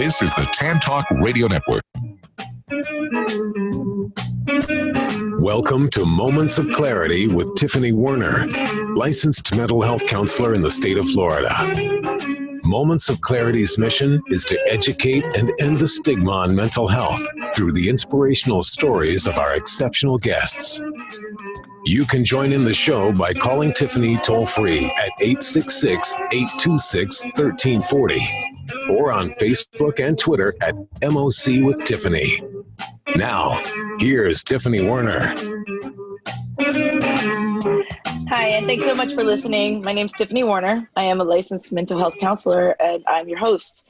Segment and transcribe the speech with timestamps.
[0.00, 1.82] This is the Tan Talk Radio Network.
[5.42, 8.46] Welcome to Moments of Clarity with Tiffany Werner,
[8.94, 11.52] licensed mental health counselor in the state of Florida.
[12.64, 17.20] Moments of Clarity's mission is to educate and end the stigma on mental health
[17.54, 20.80] through the inspirational stories of our exceptional guests.
[21.84, 28.50] You can join in the show by calling Tiffany toll free at 866 826 1340
[28.90, 32.40] or on Facebook and Twitter at MOC with Tiffany.
[33.16, 33.62] Now,
[33.98, 35.34] here's Tiffany Werner.
[38.28, 39.82] Hi, and thanks so much for listening.
[39.82, 40.88] My name is Tiffany Warner.
[40.94, 43.88] I am a licensed mental health counselor, and I'm your host.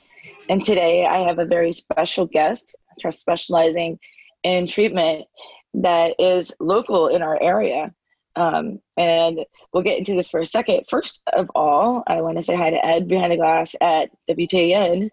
[0.48, 2.74] And today I have a very special guest,
[3.10, 3.98] specializing
[4.42, 5.26] in treatment
[5.74, 7.92] that is local in our area.
[8.40, 10.84] Um, and we'll get into this for a second.
[10.88, 15.10] First of all, I want to say hi to Ed behind the glass at WTN.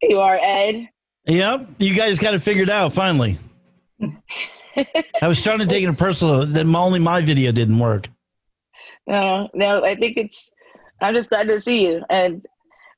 [0.00, 0.88] Here you are, Ed.
[1.24, 3.38] Yep, you guys got it figured out finally.
[5.22, 6.46] I was starting to take it personal.
[6.46, 8.08] Then only my video didn't work.
[9.06, 10.52] No, no, I think it's.
[11.00, 12.44] I'm just glad to see you, and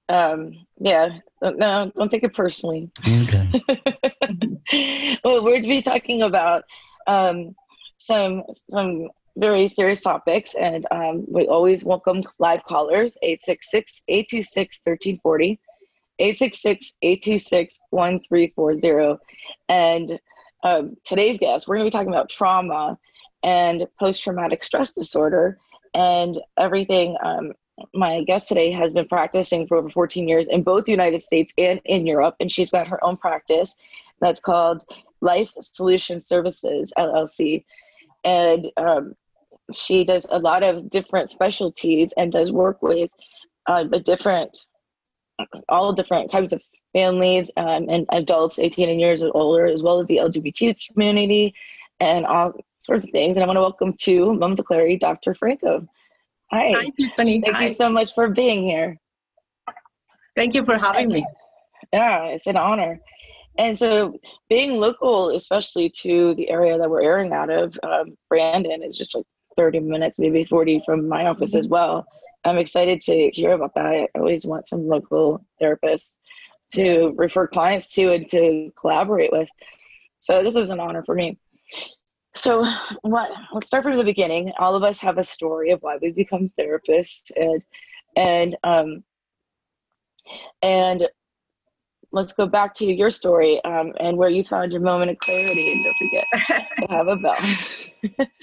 [0.08, 2.90] um, yeah, no, don't take it personally.
[3.06, 3.48] Okay.
[5.24, 6.64] well, we're to be talking about
[7.06, 7.54] um,
[7.98, 9.08] some some
[9.40, 15.58] very serious topics, and um, we always welcome live callers 866 826 1340.
[16.20, 19.18] 866-826-1340
[19.70, 20.20] and
[20.62, 22.98] um, today's guest we're going to be talking about trauma
[23.42, 25.58] and post-traumatic stress disorder
[25.94, 27.54] and everything um,
[27.94, 31.54] my guest today has been practicing for over 14 years in both the united states
[31.56, 33.76] and in europe and she's got her own practice
[34.20, 34.84] that's called
[35.22, 37.64] life solution services llc
[38.24, 39.14] and um,
[39.72, 43.10] she does a lot of different specialties and does work with
[43.66, 44.64] uh, a different
[45.68, 49.98] all different types of families um, and adults 18 and years or older as well
[49.98, 51.54] as the lgbt community
[52.00, 53.36] and all sorts of things.
[53.36, 55.86] And i want to welcome to mom to clarity dr franco.
[56.50, 56.72] Hi.
[56.72, 57.40] Hi tiffany.
[57.40, 57.62] Thank hi.
[57.64, 58.96] you so much for being here.
[60.34, 61.26] Thank you for having me.
[61.92, 63.00] Yeah it's an honor.
[63.58, 68.82] And so being local especially to the area that we're airing out of um, brandon
[68.82, 69.26] is just like
[69.56, 72.06] 30 minutes, maybe 40 from my office as well.
[72.44, 73.86] I'm excited to hear about that.
[73.86, 76.14] I always want some local therapists
[76.74, 79.48] to refer clients to and to collaborate with.
[80.20, 81.38] So this is an honor for me.
[82.34, 82.64] So
[83.02, 84.52] what, let's start from the beginning.
[84.58, 87.62] All of us have a story of why we become therapists and
[88.16, 89.04] and um
[90.62, 91.08] and
[92.12, 95.72] let's go back to your story um, and where you found your moment of clarity
[95.72, 96.26] and don't forget
[96.78, 98.26] to have a bell.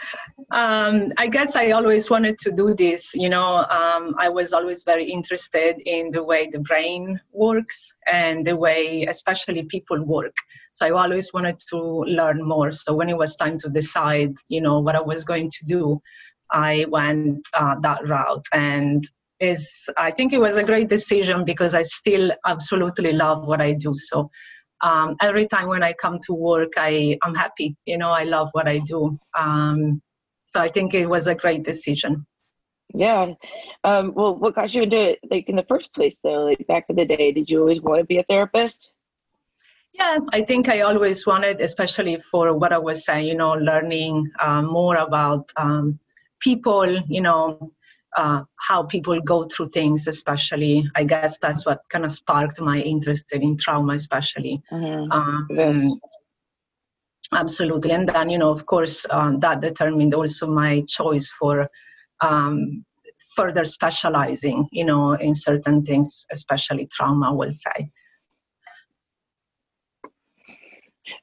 [0.51, 4.83] Um, i guess i always wanted to do this you know um, i was always
[4.83, 10.35] very interested in the way the brain works and the way especially people work.
[10.71, 12.71] So i always wanted to learn more.
[12.71, 15.99] So when it was time to decide you know what i was going to do
[16.53, 18.45] i went uh, that route.
[18.53, 19.03] And
[19.39, 23.73] is I think it was a great decision because I still absolutely love what I
[23.73, 23.93] do.
[23.95, 24.29] So
[24.81, 27.75] um, every time when I come to work, I I'm happy.
[27.85, 29.19] You know, I love what I do.
[29.37, 30.01] Um,
[30.45, 32.25] so I think it was a great decision.
[32.93, 33.33] Yeah.
[33.83, 36.45] Um, well, what got you into it, like in the first place, though?
[36.45, 38.91] Like back in the day, did you always want to be a therapist?
[39.93, 44.31] Yeah, I think I always wanted, especially for what I was saying, you know, learning
[44.39, 45.99] uh, more about um,
[46.39, 47.71] people, you know,
[48.15, 50.89] uh, how people go through things, especially.
[50.95, 54.61] I guess that's what kind of sparked my interest in trauma, especially.
[54.71, 55.11] Mm-hmm.
[55.11, 55.91] Um, Yes.
[57.33, 57.91] Absolutely.
[57.91, 61.69] And then, you know, of course, um, that determined also my choice for
[62.21, 62.85] um,
[63.35, 67.89] further specializing, you know, in certain things, especially trauma, I will say.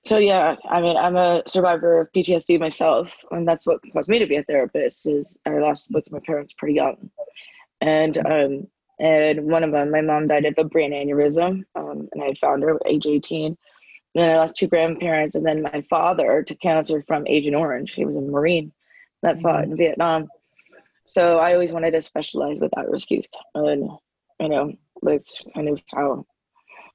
[0.05, 4.19] So yeah, I mean, I'm a survivor of PTSD myself, and that's what caused me
[4.19, 5.06] to be a therapist.
[5.06, 7.11] Is I lost both of my parents pretty young,
[7.81, 8.67] and um,
[8.99, 12.62] and one of them, my mom died of a brain aneurysm, um, and I found
[12.62, 13.56] her at age 18.
[14.17, 17.93] And I lost two grandparents, and then my father to cancer from Agent Orange.
[17.94, 18.73] He was a Marine
[19.23, 20.29] that fought in Vietnam.
[21.05, 23.91] So I always wanted to specialize with at-risk youth, and
[24.38, 24.73] you know,
[25.03, 26.25] that's kind of how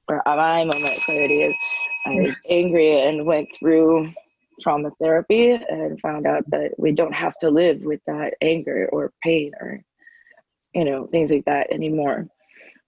[0.06, 1.54] where my moment of clarity is.
[2.06, 4.12] I was angry and went through
[4.60, 9.12] trauma therapy and found out that we don't have to live with that anger or
[9.22, 9.82] pain or
[10.74, 12.26] you know things like that anymore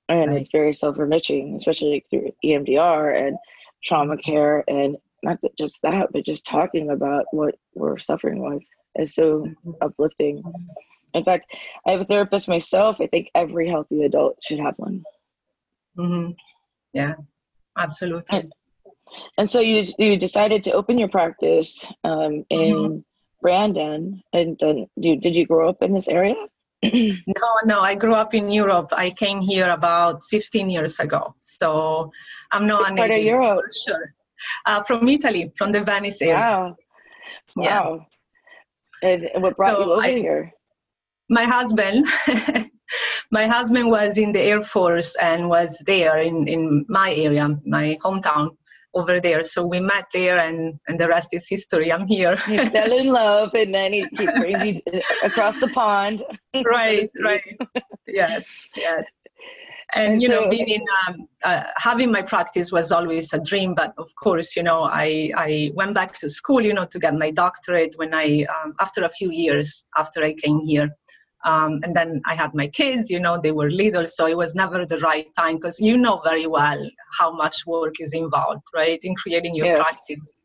[0.08, 0.40] and Right.
[0.40, 3.36] it's very self-enriching especially like through emdr and
[3.82, 8.62] trauma care and not that- just that but just talking about what we're suffering with
[8.96, 9.48] is so
[9.80, 10.42] uplifting
[11.14, 11.46] in fact
[11.86, 15.02] i have a therapist myself i think every healthy adult should have one
[15.96, 16.30] hmm
[16.92, 17.14] Yeah.
[17.78, 18.38] absolutely.
[18.38, 18.52] And,
[19.38, 22.98] and so you you decided to open your practice um, in mm-hmm.
[23.40, 26.36] Brandon, and then you, did you grow up in this area?
[26.82, 28.92] no, no, I grew up in Europe.
[28.92, 31.34] I came here about 15 years ago.
[31.40, 32.10] So
[32.50, 33.64] I'm not Which part of Europe?
[33.86, 34.14] sure.
[34.66, 36.34] Uh, from Italy, from the Venice area.
[36.34, 36.76] Wow.
[37.54, 38.06] Wow.
[39.02, 39.08] Yeah.
[39.08, 40.52] And what brought so you over I, here?
[41.28, 42.08] My husband.
[43.30, 47.96] my husband was in the Air Force and was there in, in my area, my
[48.04, 48.56] hometown
[48.94, 49.42] over there.
[49.42, 51.92] So we met there, and, and the rest is history.
[51.92, 52.36] I'm here.
[52.36, 56.22] he fell in love, and then he, he brings you across the pond.
[56.64, 57.42] right, right.
[58.06, 59.04] Yes, yes.
[59.94, 63.38] And, and you so, know, being in um, uh, having my practice was always a
[63.38, 63.74] dream.
[63.74, 67.14] But of course, you know, I I went back to school, you know, to get
[67.14, 70.88] my doctorate when I um, after a few years after I came here.
[71.44, 74.54] Um, and then I had my kids, you know, they were little, so it was
[74.54, 79.00] never the right time because you know very well how much work is involved, right,
[79.02, 79.78] in creating your yes.
[79.78, 80.40] practice.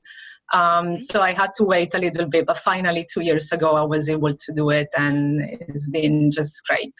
[0.53, 3.83] Um, so I had to wait a little bit, but finally, two years ago, I
[3.83, 6.93] was able to do it, and it's been just great.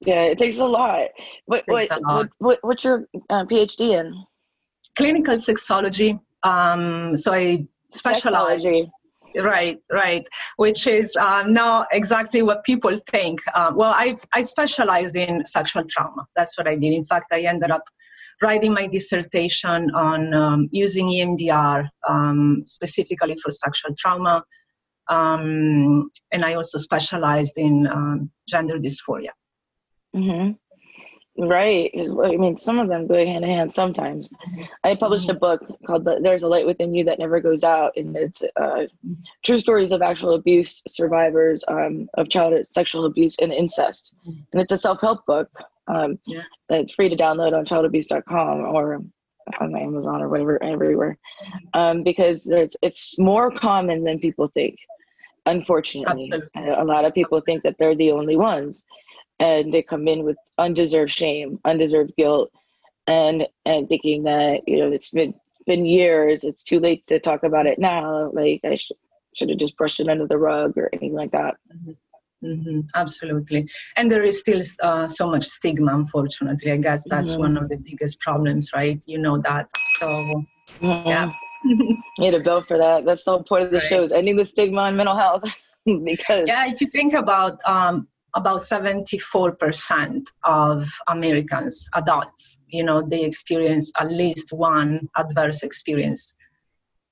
[0.00, 1.08] Yeah, it takes a lot.
[1.46, 2.28] What, what, a lot.
[2.38, 4.24] what, what's your uh, PhD in?
[4.96, 6.20] Clinical sexology.
[6.42, 8.60] Um, so I specialize.
[8.60, 8.90] Sexology.
[9.36, 10.26] Right, right.
[10.56, 13.40] Which is uh, not exactly what people think.
[13.54, 16.26] Uh, well, I I specialized in sexual trauma.
[16.36, 16.92] That's what I did.
[16.92, 17.84] In fact, I ended up
[18.42, 24.44] writing my dissertation on um, using EMDR um, specifically for sexual trauma,
[25.08, 29.30] um, and I also specialized in um, gender dysphoria.
[30.14, 30.52] Mm-hmm.
[31.36, 31.90] Right.
[31.94, 34.30] I mean, some of them go hand in hand sometimes.
[34.84, 38.16] I published a book called There's a Light Within You That Never Goes Out, and
[38.16, 38.84] it's uh,
[39.44, 44.12] true stories of actual abuse survivors um, of childhood sexual abuse and incest.
[44.24, 45.50] And it's a self help book.
[45.88, 46.42] Um, yeah.
[46.70, 49.02] It's free to download on childabuse.com or
[49.60, 51.18] on Amazon or whatever, everywhere.
[51.74, 54.78] Um, because it's, it's more common than people think,
[55.46, 56.12] unfortunately.
[56.12, 56.70] Absolutely.
[56.70, 57.52] A lot of people Absolutely.
[57.52, 58.84] think that they're the only ones
[59.40, 62.50] and they come in with undeserved shame, undeserved guilt,
[63.06, 65.34] and and thinking that you know it's been
[65.66, 68.30] been years, it's too late to talk about it now.
[68.32, 68.92] Like I sh-
[69.34, 71.56] should have just brushed it under the rug or anything like that.
[71.74, 71.92] Mm-hmm.
[72.44, 73.66] Mm-hmm, absolutely.
[73.96, 76.72] And there is still uh, so much stigma, unfortunately.
[76.72, 77.40] I guess that's mm-hmm.
[77.40, 79.02] one of the biggest problems, right?
[79.06, 79.70] You know that.
[79.94, 81.08] So, mm-hmm.
[81.08, 81.32] yeah.
[82.18, 83.06] need a bill for that.
[83.06, 83.86] That's the whole point of the right.
[83.86, 85.44] show is ending the stigma on mental health.
[86.04, 93.22] because yeah, if you think about um, about 74% of Americans, adults, you know, they
[93.22, 96.34] experience at least one adverse experience,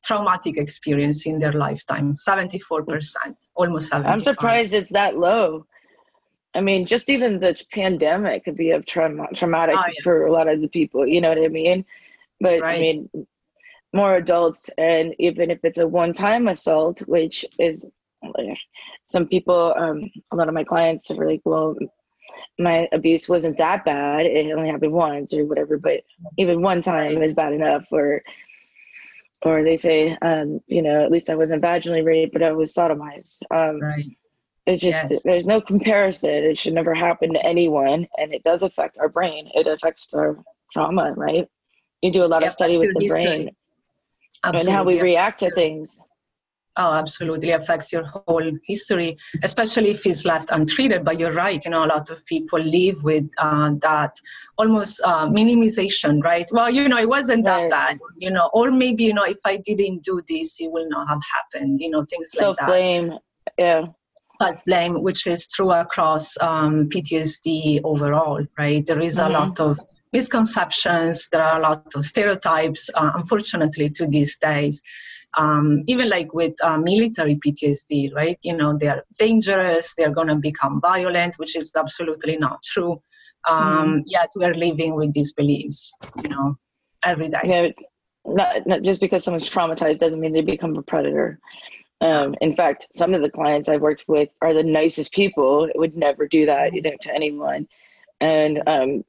[0.05, 2.15] traumatic experience in their lifetime.
[2.15, 3.15] 74%,
[3.55, 5.67] almost 70 I'm surprised it's that low.
[6.55, 10.03] I mean, just even the pandemic could be a trauma, traumatic oh, yes.
[10.03, 11.85] for a lot of the people, you know what I mean?
[12.41, 12.77] But right.
[12.77, 13.09] I mean,
[13.95, 17.87] more adults, and even if it's a one time assault, which is
[19.05, 21.77] some people, um, a lot of my clients are like, well,
[22.59, 24.27] my abuse wasn't that bad.
[24.27, 26.03] It only happened once or whatever, but
[26.37, 27.85] even one time is bad enough.
[27.91, 28.23] Or,
[29.43, 32.73] or they say, um, you know, at least I wasn't vaginally raped, but I was
[32.73, 33.39] sodomized.
[33.51, 34.23] Um, right.
[34.67, 35.23] It's just yes.
[35.25, 36.31] there's no comparison.
[36.31, 39.51] It should never happen to anyone, and it does affect our brain.
[39.55, 40.39] It affects our
[40.73, 41.49] trauma, right?
[42.01, 43.51] You do a lot yep, of study with the brain
[44.45, 46.01] and how we react to things.
[46.79, 51.05] Oh, absolutely affects your whole history, especially if it's left untreated.
[51.05, 54.17] But you're right, you know, a lot of people live with uh, that
[54.57, 56.49] almost uh, minimization, right?
[56.51, 57.71] Well, you know, it wasn't that right.
[57.71, 61.09] bad, you know, or maybe, you know, if I didn't do this, it will not
[61.09, 62.69] have happened, you know, things like that.
[62.69, 63.19] Self-blame,
[63.59, 63.85] yeah.
[64.41, 68.85] Self-blame, which is true across um, PTSD overall, right?
[68.87, 69.31] There is mm-hmm.
[69.31, 69.79] a lot of
[70.15, 74.83] misconceptions, there are a lot of stereotypes, uh, unfortunately, to these days
[75.39, 78.39] um, even like with uh, military PTSD, right?
[78.43, 83.01] You know, they are dangerous, they're going to become violent, which is absolutely not true.
[83.49, 84.03] Um, mm.
[84.07, 86.57] Yet we're living with these beliefs, you know,
[87.05, 87.41] every day.
[87.45, 87.69] Yeah,
[88.25, 91.39] not, not just because someone's traumatized doesn't mean they become a predator.
[92.01, 95.65] Um, in fact, some of the clients I've worked with are the nicest people.
[95.65, 97.67] It Would never do that, you know, to anyone.
[98.21, 99.05] And um,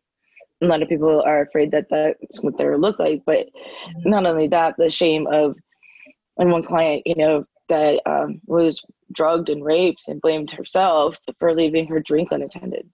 [0.61, 3.23] a lot of people are afraid that that's what they look like.
[3.25, 4.09] But mm-hmm.
[4.09, 5.55] not only that, the shame of
[6.37, 11.53] and one client, you know, that um, was drugged and raped and blamed herself for
[11.53, 12.89] leaving her drink unattended.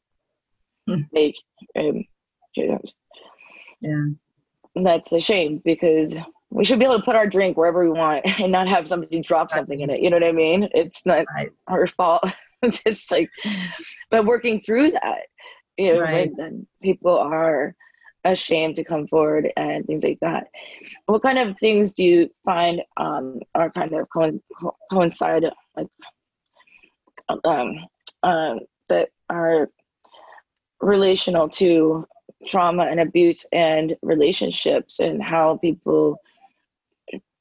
[0.88, 1.02] Hmm.
[1.12, 1.36] Like,
[1.76, 2.04] um,
[2.56, 2.82] you know,
[3.82, 4.06] yeah,
[4.76, 6.18] that's a shame because
[6.50, 9.22] we should be able to put our drink wherever we want and not have somebody
[9.22, 10.02] drop something in it.
[10.02, 10.70] You know what I mean?
[10.74, 11.52] It's not right.
[11.68, 12.24] her fault.
[12.62, 13.30] it's just like,
[14.10, 15.28] but working through that,
[15.78, 16.32] you know, right.
[16.38, 17.76] and people are
[18.24, 20.48] ashamed to come forward and things like that.
[21.06, 24.40] What kind of things do you find um, are kind of co-
[24.92, 25.46] coincide
[25.76, 25.88] like
[27.46, 27.76] um,
[28.24, 28.60] um,
[28.90, 29.70] that are
[30.82, 32.06] relational to
[32.48, 36.18] trauma and abuse and relationships and how people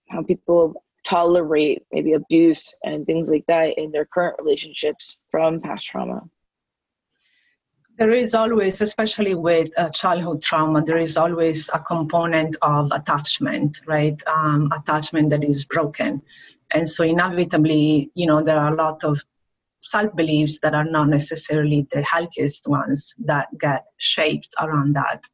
[0.08, 5.87] how people tolerate maybe abuse and things like that in their current relationships from past
[5.87, 6.23] trauma
[7.99, 13.81] there is always, especially with uh, childhood trauma, there is always a component of attachment,
[13.87, 14.23] right?
[14.28, 16.23] Um, attachment that is broken.
[16.71, 19.21] And so, inevitably, you know, there are a lot of
[19.81, 25.25] self beliefs that are not necessarily the healthiest ones that get shaped around that.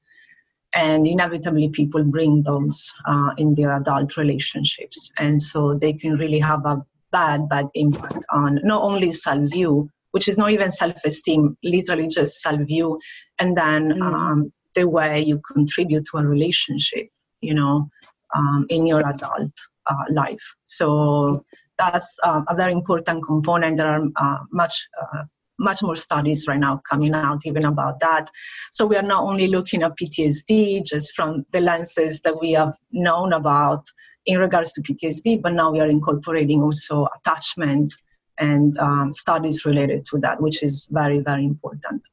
[0.75, 5.12] And inevitably, people bring those uh, in their adult relationships.
[5.18, 9.90] And so, they can really have a bad, bad impact on not only self view,
[10.14, 13.00] which is not even self-esteem, literally just self-view,
[13.40, 14.00] and then mm.
[14.00, 17.09] um, the way you contribute to a relationship,
[17.40, 17.88] you know,
[18.37, 19.52] um, in your adult
[19.90, 20.44] uh, life.
[20.62, 21.44] So
[21.78, 23.76] that's uh, a very important component.
[23.76, 25.25] There are uh, much uh,
[25.59, 28.30] much more studies right now coming out even about that.
[28.71, 32.75] So we are not only looking at PTSD just from the lenses that we have
[32.92, 33.85] known about
[34.26, 37.94] in regards to PTSD, but now we are incorporating also attachment
[38.38, 42.09] and um, studies related to that, which is very, very important.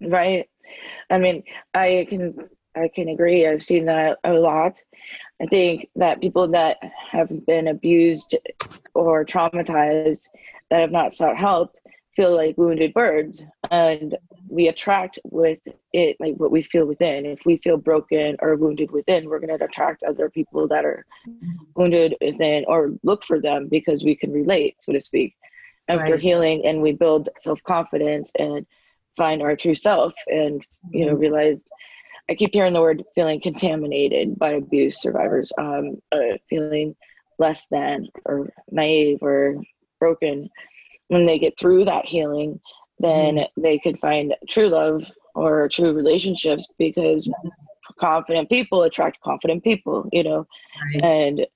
[0.00, 0.48] Right.
[1.10, 1.42] I mean,
[1.74, 2.34] I can
[2.76, 3.46] I can agree.
[3.46, 4.80] I've seen that a lot.
[5.42, 6.78] I think that people that
[7.10, 8.36] have been abused
[8.94, 10.28] or traumatized
[10.70, 11.74] that have not sought help
[12.16, 14.16] feel like wounded birds and
[14.48, 15.60] we attract with
[15.92, 19.56] it like what we feel within if we feel broken or wounded within we're going
[19.56, 21.06] to attract other people that are
[21.76, 25.36] wounded within or look for them because we can relate so to speak
[25.90, 26.20] after right.
[26.20, 28.66] healing and we build self-confidence and
[29.16, 31.20] find our true self and you know mm-hmm.
[31.20, 31.62] realize
[32.30, 36.94] i keep hearing the word feeling contaminated by abuse survivors um, uh, feeling
[37.38, 39.56] less than or naive or
[39.98, 40.48] broken
[41.08, 42.60] when they get through that healing
[42.98, 43.62] then mm-hmm.
[43.62, 45.02] they could find true love
[45.34, 47.28] or true relationships because
[47.98, 50.46] confident people attract confident people you know
[50.94, 51.04] right.
[51.04, 51.46] and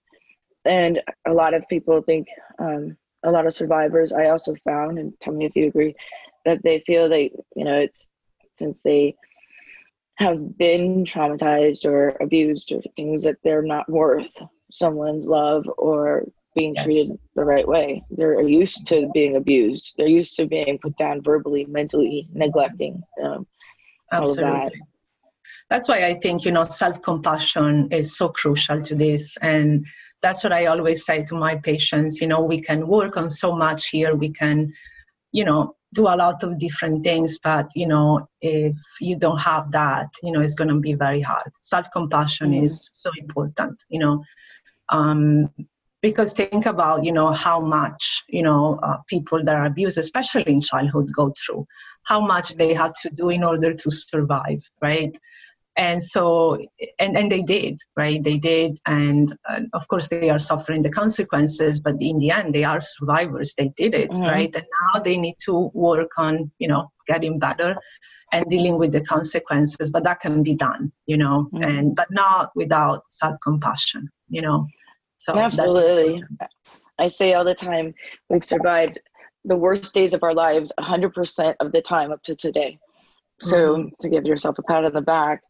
[0.66, 2.26] and a lot of people think
[2.58, 5.94] um, a lot of survivors I also found, and tell me if you agree,
[6.44, 8.04] that they feel they, you know, it's
[8.54, 9.16] since they
[10.16, 14.40] have been traumatized or abused or things that they're not worth
[14.70, 16.84] someone's love or being yes.
[16.84, 18.02] treated the right way.
[18.10, 19.94] They're used to being abused.
[19.98, 23.02] They're used to being put down verbally, mentally, neglecting.
[23.22, 23.46] Um,
[24.12, 24.50] Absolutely.
[24.50, 24.72] That.
[25.70, 29.86] That's why I think you know self compassion is so crucial to this, and
[30.24, 32.18] that's what I always say to my patients.
[32.18, 34.14] You know, we can work on so much here.
[34.14, 34.72] We can,
[35.32, 39.70] you know, do a lot of different things, but you know, if you don't have
[39.72, 41.50] that, you know, it's going to be very hard.
[41.60, 42.64] Self compassion mm-hmm.
[42.64, 43.84] is so important.
[43.90, 44.24] You know,
[44.88, 45.50] um,
[46.00, 50.52] because think about you know how much you know uh, people that are abused, especially
[50.54, 51.66] in childhood, go through.
[52.04, 55.14] How much they had to do in order to survive, right?
[55.76, 56.58] And so
[56.98, 58.22] and, and they did right?
[58.22, 58.78] They did.
[58.86, 62.80] And uh, of course they are suffering the consequences but in the end they are
[62.80, 63.54] survivors.
[63.56, 64.22] They did it mm-hmm.
[64.22, 64.54] right?
[64.54, 67.76] And now they need to work on you know getting better
[68.32, 71.48] and dealing with the consequences but that can be done you know?
[71.52, 71.62] Mm-hmm.
[71.64, 74.66] and but not without self-compassion you know?
[75.18, 76.22] So absolutely.
[76.98, 77.94] i say all the time
[78.28, 78.98] we've survived
[79.44, 82.78] the worst days of our lives 100% of the time up to today
[83.40, 83.88] so mm-hmm.
[84.00, 85.42] to give yourself a pat on the back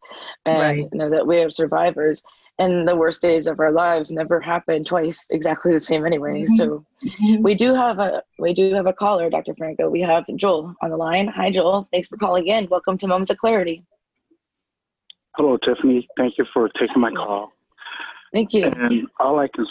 [0.46, 0.94] and right.
[0.94, 2.22] know that we have survivors
[2.58, 6.42] and the worst days of our lives never happen twice exactly the same anyway.
[6.42, 6.54] Mm-hmm.
[6.54, 7.42] so mm-hmm.
[7.42, 9.88] we do have a we do have a caller dr franco.
[9.88, 11.28] We have joel on the line.
[11.28, 11.88] Hi joel.
[11.92, 12.68] Thanks for calling in.
[12.70, 13.84] Welcome to moments of clarity.
[15.36, 16.06] Hello tiffany.
[16.16, 17.52] Thank you for taking my call.
[18.32, 18.66] Thank you.
[18.66, 19.66] And all i can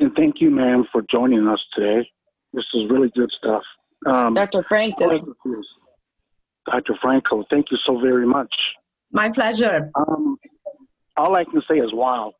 [0.00, 2.08] and thank you ma'am for joining us today.
[2.52, 3.62] This is really good stuff.
[4.06, 5.34] Um, dr franco
[6.66, 6.94] Dr.
[7.00, 8.54] Franco, thank you so very much.
[9.12, 9.90] My pleasure.
[9.94, 10.36] Um,
[11.16, 12.32] all I can say is wow.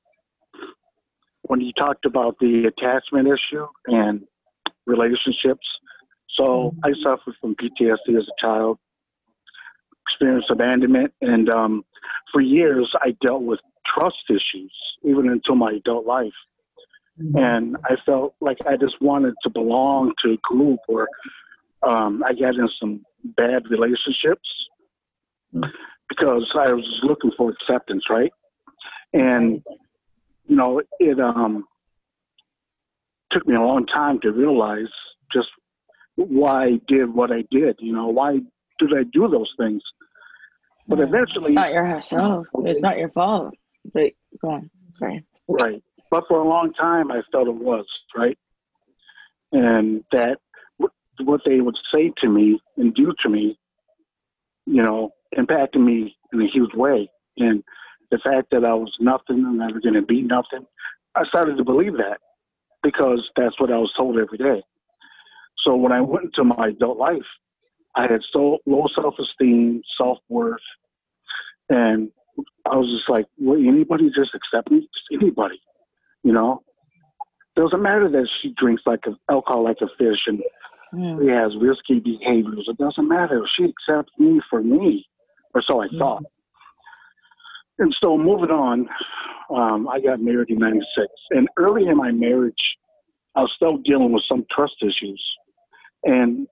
[1.42, 4.22] When you talked about the attachment issue and
[4.86, 5.66] relationships,
[6.36, 6.74] so.
[6.84, 8.78] I suffered from PTSD as a child,
[10.08, 11.84] experienced abandonment, and um,
[12.32, 13.60] for years I dealt with
[13.94, 16.32] trust issues, even until my adult life.
[17.20, 17.38] Mm-hmm.
[17.38, 21.08] And I felt like I just wanted to belong to a group or
[21.82, 23.04] um, I got in some
[23.36, 24.48] bad relationships
[26.08, 28.32] because I was looking for acceptance, right?
[29.12, 29.64] And
[30.46, 31.64] you know, it um
[33.30, 34.88] took me a long time to realize
[35.32, 35.48] just
[36.16, 37.76] why I did what I did.
[37.80, 38.40] You know, why
[38.78, 39.82] did I do those things?
[40.88, 42.46] But eventually, It's not yourself.
[42.64, 43.54] It's not your fault.
[43.92, 44.70] But go on.
[44.98, 45.24] Sorry.
[45.48, 45.82] Right.
[46.10, 48.38] But for a long time, I felt it was, right?
[49.52, 50.38] And that
[51.22, 53.58] what they would say to me and do to me,
[54.66, 57.10] you know, impacted me in a huge way.
[57.38, 57.62] And
[58.10, 60.66] the fact that I was nothing and I was going to be nothing,
[61.14, 62.18] I started to believe that
[62.82, 64.62] because that's what I was told every day.
[65.58, 67.26] So when I went into my adult life,
[67.96, 70.60] I had so low self esteem, self worth,
[71.68, 72.10] and
[72.70, 74.80] I was just like, will anybody just accept me?
[74.80, 75.60] Just anybody,
[76.22, 76.62] you know?
[77.56, 80.40] Doesn't matter that she drinks like a, alcohol like a fish and
[80.94, 81.20] Mm.
[81.20, 82.66] she has risky behaviors.
[82.68, 83.46] It doesn't matter.
[83.56, 85.06] She accepts me for me,
[85.54, 86.24] or so I thought.
[87.78, 88.88] And so moving on,
[89.50, 92.54] um, I got married in '96, and early in my marriage,
[93.34, 95.22] I was still dealing with some trust issues,
[96.04, 96.46] and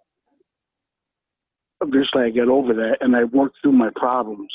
[1.80, 4.52] eventually I got over that, and I worked through my problems,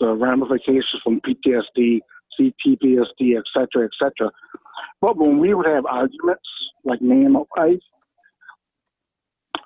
[0.00, 2.00] the ramifications from PTSD,
[2.38, 4.30] CPTSD, et cetera, et cetera.
[5.00, 6.48] But when we would have arguments,
[6.84, 7.80] like me and my wife,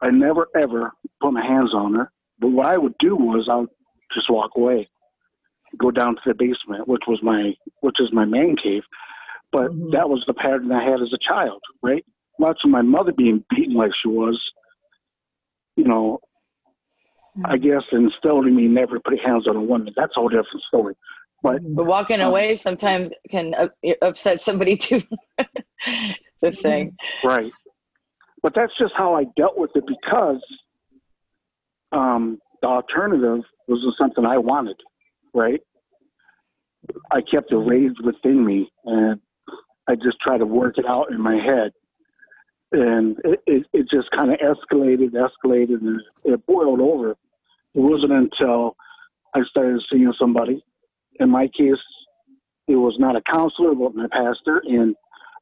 [0.05, 2.13] I never ever put my hands on her.
[2.39, 3.71] But what I would do was I would
[4.13, 4.89] just walk away,
[5.79, 8.83] go down to the basement, which was my which is my man cave.
[9.51, 9.93] But Mhm.
[9.93, 12.05] that was the pattern I had as a child, right?
[12.39, 14.37] Watching my mother being beaten like she was,
[15.77, 16.21] you know,
[17.45, 19.93] I guess instilled in me never put hands on a woman.
[19.97, 20.95] That's a whole different story.
[21.43, 23.55] But But walking away sometimes can
[24.03, 25.03] upset somebody too.
[26.43, 26.97] Just saying.
[27.23, 27.53] Right.
[28.45, 30.45] But that's just how I dealt with it because
[31.93, 34.77] um, the alternative wasn't something I wanted,
[35.33, 35.63] right?
[37.11, 39.19] I kept it raised within me and
[39.89, 41.73] I just tried to work it out in my head.
[42.73, 47.13] And it, it, it just kind of escalated, escalated, and it boiled over.
[47.13, 47.17] It
[47.81, 48.77] wasn't until
[49.35, 50.63] I started seeing somebody.
[51.19, 51.81] In my case,
[52.69, 54.63] it was not a counselor, but my pastor.
[54.67, 54.95] And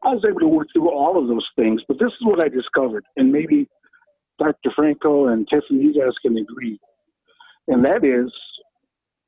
[0.05, 2.49] I was able to work through all of those things, but this is what I
[2.49, 3.69] discovered, and maybe
[4.39, 4.71] Dr.
[4.75, 6.81] Franco and Tiffany, you guys can agree,
[7.69, 8.33] and that is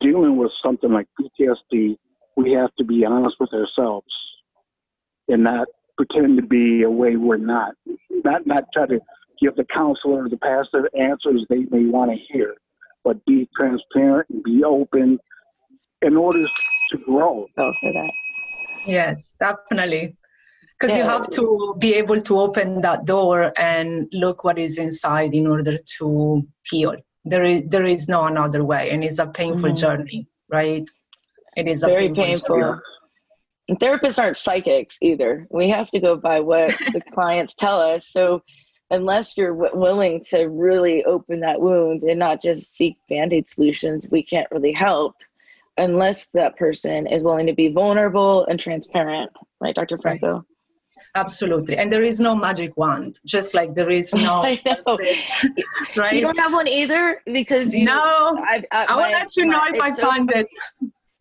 [0.00, 1.96] dealing with something like PTSD.
[2.36, 4.12] We have to be honest with ourselves
[5.28, 7.74] and not pretend to be a way we're not.
[8.10, 9.00] Not not try to
[9.40, 12.54] give the counselor or the pastor answers they may want to hear,
[13.04, 15.18] but be transparent and be open
[16.02, 16.44] in order
[16.90, 17.46] to grow.
[17.56, 18.12] Go for that.
[18.86, 20.16] Yes, definitely.
[20.78, 25.32] Because you have to be able to open that door and look what is inside
[25.34, 26.94] in order to heal.
[27.24, 29.76] There is there is no another way, and it's a painful Mhm.
[29.78, 30.86] journey, right?
[31.56, 32.56] It is a Very painful.
[32.56, 32.80] painful.
[33.80, 35.46] therapists aren't psychics either.
[35.50, 38.08] We have to go by what the clients tell us.
[38.08, 38.42] So,
[38.90, 43.48] unless you're w- willing to really open that wound and not just seek band aid
[43.48, 45.14] solutions, we can't really help
[45.78, 49.30] unless that person is willing to be vulnerable and transparent.
[49.60, 49.96] Right, Dr.
[49.98, 50.44] Franco?
[51.16, 54.42] Absolutely, and there is no magic wand, just like there is no.
[54.44, 54.60] I
[55.96, 56.14] right?
[56.14, 57.84] You don't have one either because you.
[57.86, 60.30] no, I've, I, I will my- let you know my- if I it's so find
[60.32, 60.46] it.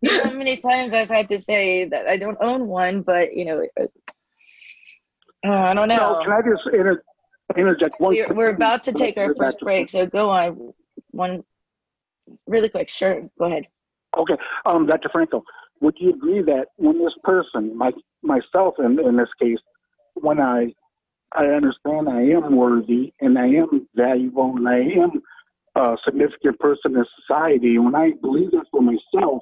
[0.02, 3.46] you how many times I've had to say that I don't own one, but you
[3.46, 3.88] know, uh,
[5.50, 5.96] I don't know.
[5.96, 7.04] No, can I just inter-
[7.58, 8.14] interject one?
[8.14, 10.74] we're, we're about to take our first break, so go on.
[11.12, 11.44] One,
[12.48, 12.90] really quick.
[12.90, 13.66] Sure, go ahead.
[14.18, 15.10] Okay, um, Dr.
[15.12, 15.44] Franco,
[15.82, 17.92] would you agree that when this person, my
[18.24, 19.60] myself in, in this case,
[20.16, 20.74] when I
[21.36, 25.22] I understand I am worthy and I am valuable and I am
[25.76, 29.42] a significant person in society, when I believe that for myself,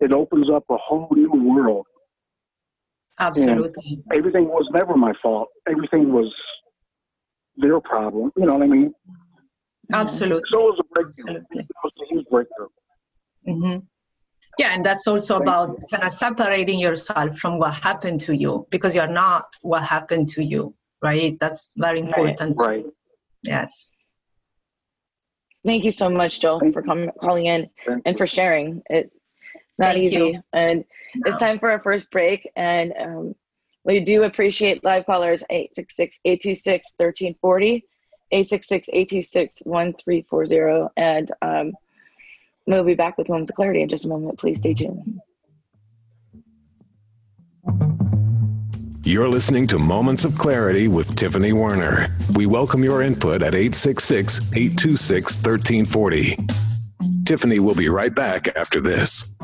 [0.00, 1.86] it opens up a whole new world.
[3.18, 4.04] Absolutely.
[4.14, 5.48] Everything was never my fault.
[5.68, 6.32] Everything was
[7.56, 8.30] their problem.
[8.36, 8.94] You know what I mean?
[9.92, 10.44] Absolutely.
[10.46, 11.36] So it was a breakthrough.
[11.36, 11.60] Absolutely.
[11.62, 12.68] It was a huge breakthrough.
[13.44, 13.78] hmm
[14.58, 15.86] Yeah, and that's also Thank about you.
[15.90, 20.42] kind of separating yourself from what happened to you because you're not what happened to
[20.42, 21.38] you, right?
[21.38, 22.60] That's very important.
[22.60, 22.84] Right.
[23.44, 23.92] Yes.
[25.64, 28.82] Thank you so much, Joel, Thank for com- calling in Thank and for sharing.
[28.90, 29.12] It,
[29.54, 30.42] it's not Thank easy, you.
[30.52, 30.84] and
[31.24, 32.50] it's time for our first break.
[32.56, 33.36] And um,
[33.84, 37.82] we do appreciate live callers 866-826-1340,
[38.32, 41.72] 866-826-1340, and um,
[42.68, 44.38] we'll be back with Moments of Clarity in just a moment.
[44.38, 45.20] Please stay tuned.
[49.04, 52.14] You're listening to Moments of Clarity with Tiffany Werner.
[52.34, 56.36] We welcome your input at 866 826 1340.
[57.24, 59.34] Tiffany will be right back after this.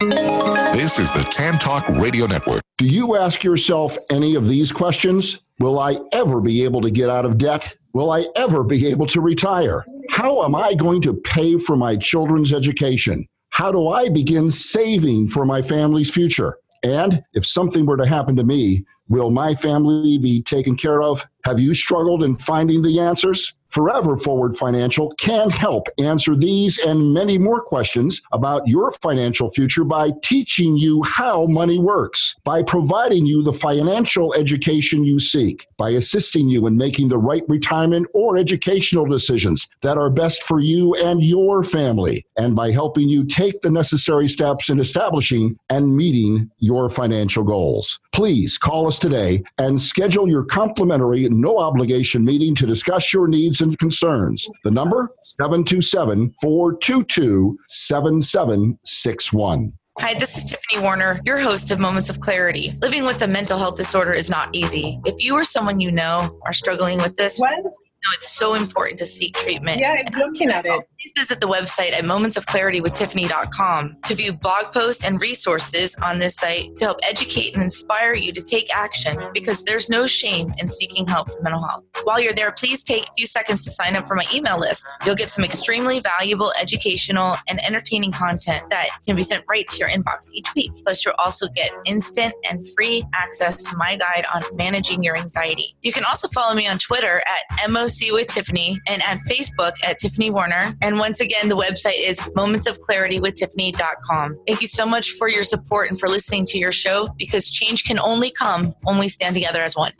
[0.00, 2.62] This is the Tan Talk Radio Network.
[2.78, 5.38] Do you ask yourself any of these questions?
[5.62, 7.76] Will I ever be able to get out of debt?
[7.92, 9.84] Will I ever be able to retire?
[10.10, 13.28] How am I going to pay for my children's education?
[13.50, 16.56] How do I begin saving for my family's future?
[16.82, 21.24] And if something were to happen to me, will my family be taken care of?
[21.44, 23.54] Have you struggled in finding the answers?
[23.72, 29.82] Forever Forward Financial can help answer these and many more questions about your financial future
[29.82, 35.88] by teaching you how money works, by providing you the financial education you seek, by
[35.88, 40.94] assisting you in making the right retirement or educational decisions that are best for you
[40.96, 46.50] and your family, and by helping you take the necessary steps in establishing and meeting
[46.58, 48.00] your financial goals.
[48.12, 53.61] Please call us today and schedule your complimentary, no obligation meeting to discuss your needs
[53.62, 54.46] and concerns.
[54.64, 59.72] The number 727 422 7761.
[59.98, 62.72] Hi, this is Tiffany Warner, your host of Moments of Clarity.
[62.80, 64.98] Living with a mental health disorder is not easy.
[65.04, 67.58] If you or someone you know are struggling with this, What?
[68.04, 69.80] Know it's so important to seek treatment.
[69.80, 70.88] Yeah, it's looking at it.
[71.00, 76.74] Please visit the website at momentsofclaritywithtiffany.com to view blog posts and resources on this site
[76.76, 81.06] to help educate and inspire you to take action because there's no shame in seeking
[81.06, 81.84] help for mental health.
[82.04, 84.92] While you're there, please take a few seconds to sign up for my email list.
[85.06, 89.76] You'll get some extremely valuable educational and entertaining content that can be sent right to
[89.78, 90.72] your inbox each week.
[90.84, 95.76] Plus, you'll also get instant and free access to my guide on managing your anxiety.
[95.82, 99.98] You can also follow me on Twitter at MOC with Tiffany and at Facebook at
[99.98, 100.72] Tiffany Warner.
[100.80, 104.38] And once again, the website is momentsofclaritywithtiffany.com.
[104.46, 107.84] Thank you so much for your support and for listening to your show because change
[107.84, 109.92] can only come when we stand together as one.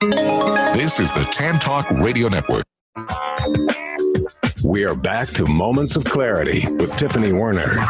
[0.00, 2.64] This is the Tan Talk Radio Network.
[4.64, 7.84] We are back to Moments of Clarity with Tiffany Werner.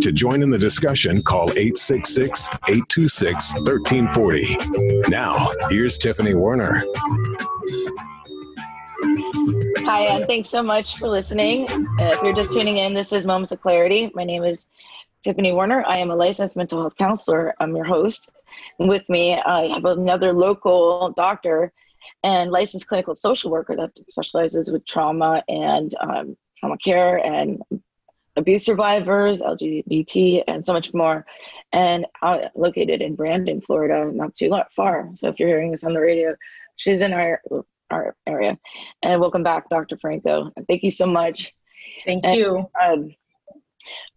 [0.00, 5.10] To join in the discussion, call 866 826 1340.
[5.10, 6.82] Now, here's Tiffany Werner.
[9.84, 11.70] Hi, and thanks so much for listening.
[11.70, 14.10] Uh, if you're just tuning in, this is Moments of Clarity.
[14.14, 14.68] My name is
[15.22, 15.84] Tiffany Warner.
[15.86, 17.54] I am a licensed mental health counselor.
[17.60, 18.30] I'm your host.
[18.78, 21.72] And with me, I have another local doctor
[22.24, 27.62] and licensed clinical social worker that specializes with trauma and um, trauma care and
[28.36, 31.24] abuse survivors, LGBT, and so much more.
[31.72, 35.08] And uh, located in Brandon, Florida, not too far.
[35.14, 36.34] So if you're hearing this on the radio,
[36.80, 37.40] she's in our
[37.90, 38.58] our area.
[39.02, 39.96] And welcome back, Dr.
[39.98, 40.52] Franco.
[40.68, 41.52] Thank you so much.
[42.06, 42.66] Thank And, you.
[42.80, 43.14] Um,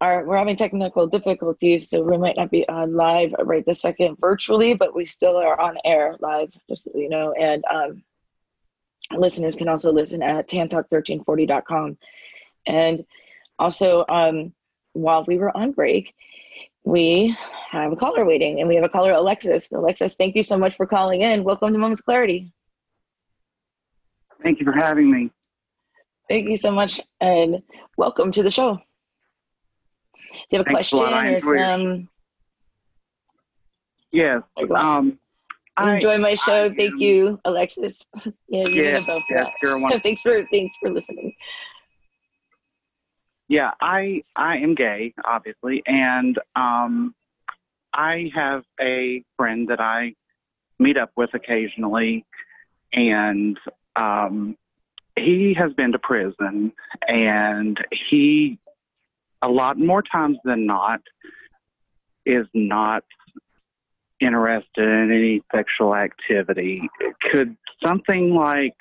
[0.01, 4.17] our, we're having technical difficulties, so we might not be on live right this second
[4.19, 7.31] virtually, but we still are on air live, just so you know.
[7.33, 8.03] And um,
[9.15, 11.97] listeners can also listen at tantalk1340.com.
[12.67, 13.05] And
[13.57, 14.53] also, um,
[14.91, 16.13] while we were on break,
[16.83, 17.35] we
[17.71, 19.71] have a caller waiting, and we have a caller, Alexis.
[19.71, 21.43] Alexis, thank you so much for calling in.
[21.43, 22.51] Welcome to Moments Clarity.
[24.41, 25.31] Thank you for having me.
[26.29, 27.61] Thank you so much, and
[27.97, 28.75] welcome to the show.
[28.75, 28.81] Do
[30.49, 31.13] you have a Thanks a question.
[31.13, 32.09] I or some?
[34.11, 34.41] Yes.
[34.75, 35.19] Um,
[35.75, 36.65] I enjoy my show.
[36.65, 38.05] I Thank you, Alexis.
[38.47, 41.33] yeah, you Yes, yes, thanks for thanks for listening.
[43.53, 47.13] Yeah, I I am gay, obviously, and um,
[47.93, 50.15] I have a friend that I
[50.79, 52.25] meet up with occasionally,
[52.93, 53.55] and
[53.95, 54.57] um,
[55.15, 56.71] he has been to prison,
[57.07, 57.77] and
[58.09, 58.57] he
[59.43, 61.01] a lot more times than not
[62.25, 63.03] is not
[64.19, 66.89] interested in any sexual activity.
[67.31, 68.77] Could something like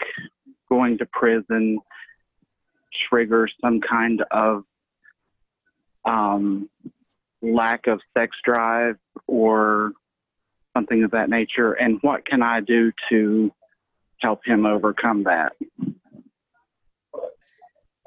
[0.71, 1.79] going to prison
[3.09, 4.65] trigger some kind of
[6.05, 6.69] um,
[7.41, 9.93] lack of sex drive or
[10.77, 11.73] something of that nature?
[11.73, 13.53] And what can I do to
[14.21, 15.53] help him overcome that?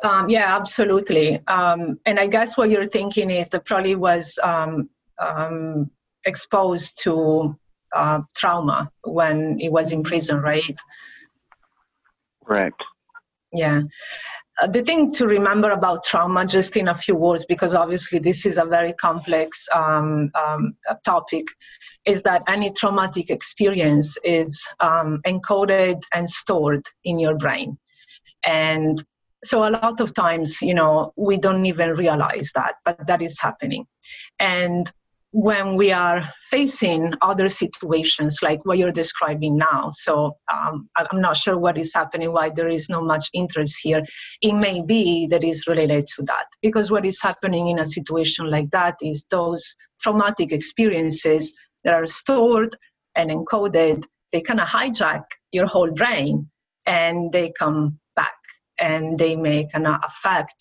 [0.04, 1.41] Um, yeah, absolutely.
[1.48, 5.89] Um, and I guess what you're thinking is that probably was um, um,
[6.26, 7.58] exposed to
[7.95, 10.78] uh, trauma when he was in prison, right?
[12.45, 12.84] Correct.
[13.52, 13.82] Yeah.
[14.61, 18.45] Uh, the thing to remember about trauma, just in a few words, because obviously this
[18.45, 21.45] is a very complex um, um, topic,
[22.05, 27.77] is that any traumatic experience is um, encoded and stored in your brain.
[28.45, 29.03] And
[29.43, 33.39] so a lot of times, you know, we don't even realize that, but that is
[33.39, 33.85] happening.
[34.39, 34.91] And
[35.36, 41.36] when we are facing other situations like what you're describing now, so um, I'm not
[41.36, 44.02] sure what is happening, why there is no much interest here.
[44.41, 48.50] It may be that is related to that because what is happening in a situation
[48.50, 52.78] like that is those traumatic experiences that are stored
[53.17, 56.50] and encoded they kind of hijack your whole brain
[56.86, 58.36] and they come back
[58.80, 60.56] and they may kind of affect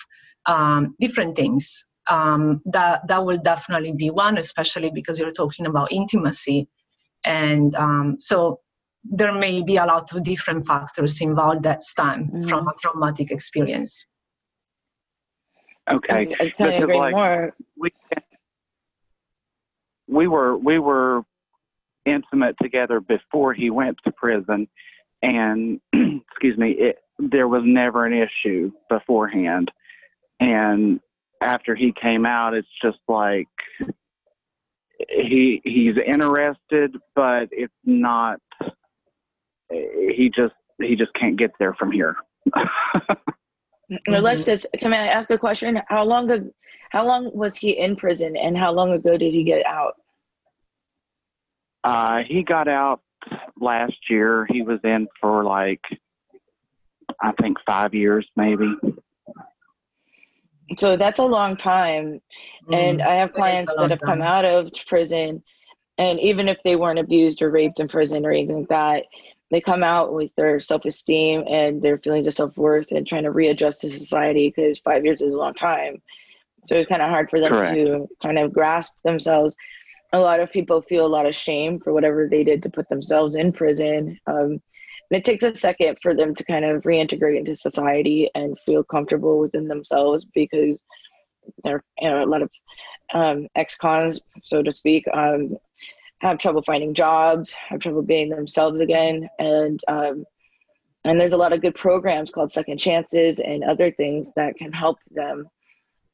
[0.46, 1.84] um, different things.
[2.08, 6.68] Um, that that will definitely be one, especially because you're talking about intimacy,
[7.24, 8.60] and um, so
[9.04, 12.48] there may be a lot of different factors involved that stem mm-hmm.
[12.48, 14.04] from a traumatic experience.
[15.92, 17.54] Okay, I, I kind agree like, more.
[17.76, 17.90] We,
[20.08, 21.22] we were we were
[22.06, 24.68] intimate together before he went to prison,
[25.22, 29.70] and excuse me, it, there was never an issue beforehand.
[30.40, 31.00] And
[31.42, 33.48] after he came out, it's just like
[35.08, 38.40] he he's interested, but it's not.
[39.70, 42.16] He just he just can't get there from here.
[44.08, 45.80] Alexis, can I ask a question?
[45.88, 46.50] How long ago,
[46.90, 49.94] how long was he in prison, and how long ago did he get out?
[51.82, 53.00] Uh, he got out
[53.60, 54.46] last year.
[54.48, 55.82] He was in for like,
[57.20, 58.74] I think five years maybe.
[60.78, 62.20] So that's a long time.
[62.68, 64.08] Mm, and I have clients that have time.
[64.08, 65.42] come out of prison,
[65.98, 69.04] and even if they weren't abused or raped in prison or anything like that,
[69.50, 73.24] they come out with their self esteem and their feelings of self worth and trying
[73.24, 76.00] to readjust to society because five years is a long time.
[76.64, 77.74] So it's kind of hard for them Correct.
[77.74, 79.54] to kind of grasp themselves
[80.14, 82.88] a lot of people feel a lot of shame for whatever they did to put
[82.88, 84.18] themselves in prison.
[84.28, 84.62] Um,
[85.10, 88.82] and it takes a second for them to kind of reintegrate into society and feel
[88.82, 90.80] comfortable within themselves because
[91.62, 92.50] there are you know, a lot of
[93.12, 95.56] um, ex-cons, so to speak, um,
[96.20, 100.24] have trouble finding jobs, have trouble being themselves again, and um,
[101.04, 104.72] and there's a lot of good programs called Second Chances and other things that can
[104.72, 105.46] help them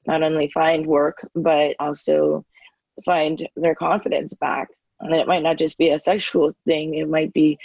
[0.06, 2.44] not only find work but also
[3.04, 4.68] find their confidence back.
[5.00, 7.56] And it might not just be a sexual thing, it might be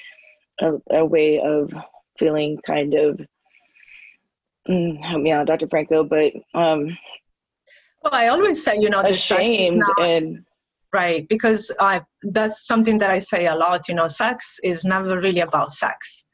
[0.62, 1.74] a, a way of
[2.18, 3.22] feeling kind of,
[4.70, 5.68] mm, help me out, Dr.
[5.68, 6.34] Franco, but.
[6.54, 6.98] Um,
[8.04, 10.46] well, I always say, you know, ashamed not, and.
[10.94, 15.20] Right, because I, that's something that I say a lot, you know, sex is never
[15.20, 16.25] really about sex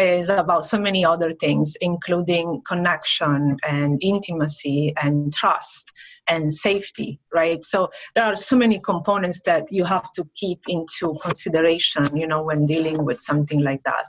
[0.00, 5.92] is about so many other things, including connection and intimacy and trust
[6.28, 7.62] and safety, right?
[7.64, 12.42] So there are so many components that you have to keep into consideration, you know,
[12.42, 14.06] when dealing with something like that.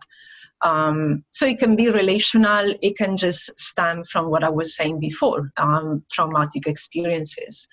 [0.63, 4.99] Um, so it can be relational, it can just stem from what I was saying
[4.99, 7.67] before, um, traumatic experiences.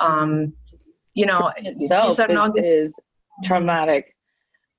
[0.00, 0.52] Um,
[1.14, 3.00] you know, itself these are not is, is
[3.44, 4.13] traumatic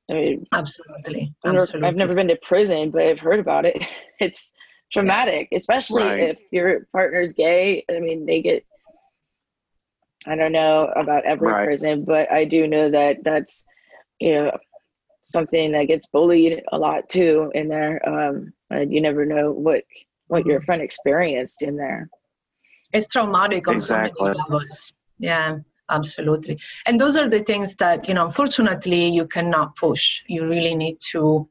[0.09, 1.33] I mean, absolutely.
[1.43, 1.87] absolutely.
[1.87, 3.81] I've never been to prison, but I've heard about it.
[4.17, 4.53] It's
[4.93, 5.63] traumatic, yes.
[5.63, 6.19] especially right.
[6.21, 7.83] if your partner's gay.
[7.93, 8.65] I mean, they get.
[10.25, 11.65] I don't know about every right.
[11.65, 13.65] prison, but I do know that that's,
[14.21, 14.57] you know,
[15.25, 17.99] something that gets bullied a lot too in there.
[18.07, 19.83] Um, and you never know what
[20.27, 22.09] what your friend experienced in there.
[22.93, 24.13] It's traumatic on exactly.
[24.17, 24.93] so many levels.
[25.19, 25.57] Yeah
[25.89, 26.59] absolutely.
[26.85, 30.21] And those are the things that you know unfortunately you cannot push.
[30.27, 31.47] You really need to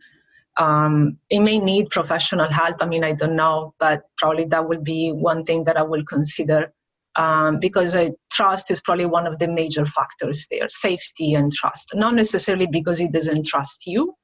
[0.56, 2.76] um, it may need professional help.
[2.80, 6.04] I mean i don't know but probably that will be one thing that i will
[6.04, 6.72] consider
[7.16, 11.92] um, because uh, trust is probably one of the major factors there safety and trust.
[11.94, 14.14] Not necessarily because he doesn't trust you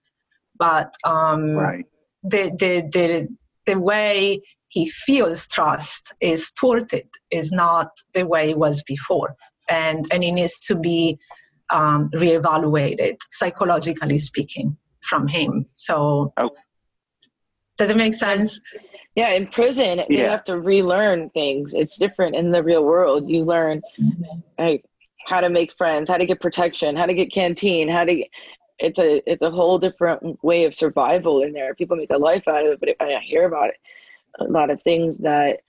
[0.61, 1.85] but um, right.
[2.23, 3.29] the, the, the,
[3.67, 9.35] the way he feels trust is thwarted is not the way it was before
[9.71, 11.19] and, and it needs to be
[11.71, 15.67] um, reevaluated, psychologically speaking, from him.
[15.73, 16.51] So, oh.
[17.79, 18.61] does it make sense?
[19.15, 20.05] Yeah, in prison, yeah.
[20.09, 21.75] they have to relearn things.
[21.75, 23.29] It's different in the real world.
[23.29, 23.83] You learn
[24.59, 24.85] like,
[25.27, 28.29] how to make friends, how to get protection, how to get canteen, how to get,
[28.79, 31.75] it's a it's a whole different way of survival in there.
[31.75, 33.77] People make a life out of it, but I hear about it,
[34.39, 35.61] a lot of things that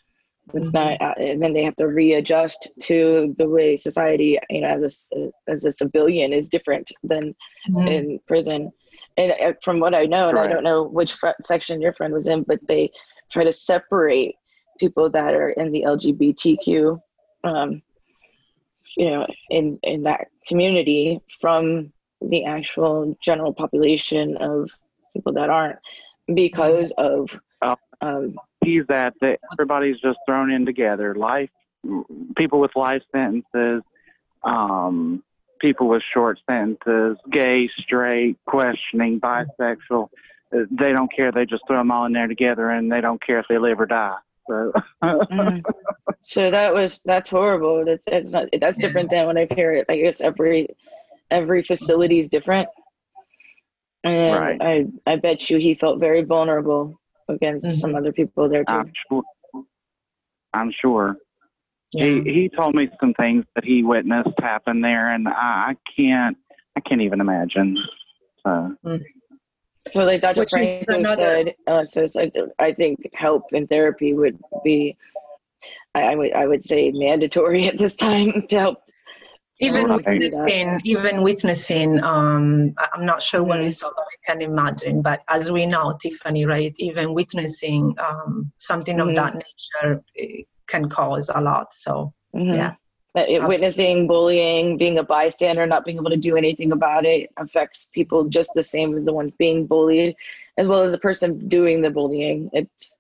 [0.53, 1.21] it's not, mm-hmm.
[1.21, 5.29] uh, and then they have to readjust to the way society, you know, as a
[5.47, 7.35] as a civilian is different than
[7.69, 7.87] mm-hmm.
[7.87, 8.71] in prison.
[9.17, 12.13] And uh, from what I know, and I don't know which fr- section your friend
[12.13, 12.91] was in, but they
[13.31, 14.35] try to separate
[14.79, 16.99] people that are in the LGBTQ,
[17.43, 17.81] um,
[18.97, 24.69] you know, in in that community from the actual general population of
[25.13, 25.79] people that aren't
[26.33, 27.29] because of
[28.01, 31.15] um, sees that that everybody's just thrown in together.
[31.15, 31.49] Life,
[32.37, 33.83] people with life sentences,
[34.43, 35.23] um,
[35.59, 40.09] people with short sentences, gay, straight, questioning, bisexual.
[40.51, 41.31] They don't care.
[41.31, 43.79] They just throw them all in there together, and they don't care if they live
[43.79, 44.17] or die.
[44.47, 45.63] So, mm.
[46.23, 47.85] so that was that's horrible.
[47.85, 49.85] That's it's not that's different than when I hear it.
[49.87, 50.75] I guess every
[51.29, 52.67] every facility is different.
[54.03, 54.61] And Right.
[54.61, 56.99] I, I bet you he felt very vulnerable
[57.31, 57.71] against Mhm.
[57.71, 58.73] some other people there too.
[58.73, 59.23] I'm sure.
[60.53, 61.17] I'm sure.
[61.93, 62.05] Yeah.
[62.05, 66.37] He he told me some things that he witnessed happen there, and I, I can't
[66.75, 67.77] I can't even imagine.
[68.45, 68.77] So
[69.89, 70.41] So like Dr.
[70.41, 74.95] Which Franco another- said, uh, so it's like, I think help and therapy would be,
[75.95, 78.83] I, I would I would say mandatory at this time to help.
[79.61, 80.41] Even someone through that.
[80.43, 85.01] witnessing even witnessing um I- i'm not sure when we saw but i can imagine
[85.01, 89.09] but as we know tiffany right even witnessing um something Mhm.
[89.09, 92.55] of that nature eh, can cause a lot so Mhm.
[92.55, 92.73] Yeah.
[93.13, 97.29] That it- witnessing bullying, being a bystander, not being able to do anything about it
[97.37, 100.15] affects people just the same as the one being bullied,
[100.57, 102.49] as well as the person doing the bullying.
[102.53, 102.95] It's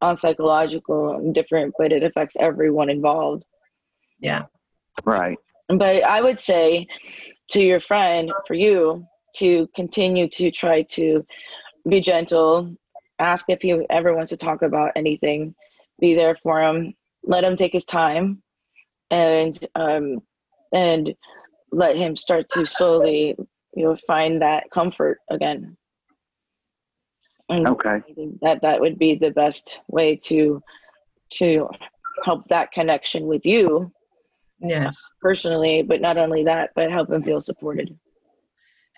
[0.00, 3.44] all psychological and different, but it affects everyone involved.
[4.18, 4.42] yeah
[5.04, 5.38] right.
[5.68, 6.86] But I would say
[7.50, 11.24] to your friend, for you, to continue to try to
[11.88, 12.74] be gentle,
[13.18, 15.54] ask if he ever wants to talk about anything,
[16.00, 16.94] be there for him,
[17.24, 18.42] let him take his time,
[19.10, 20.20] and um,
[20.72, 21.14] and
[21.70, 23.34] let him start to slowly,
[23.74, 25.76] you know, find that comfort again.
[27.48, 28.00] And Okay.
[28.08, 30.62] I think that that would be the best way to
[31.34, 31.68] to
[32.24, 33.90] help that connection with you
[34.62, 37.98] yes personally, but not only that, but help them feel supported.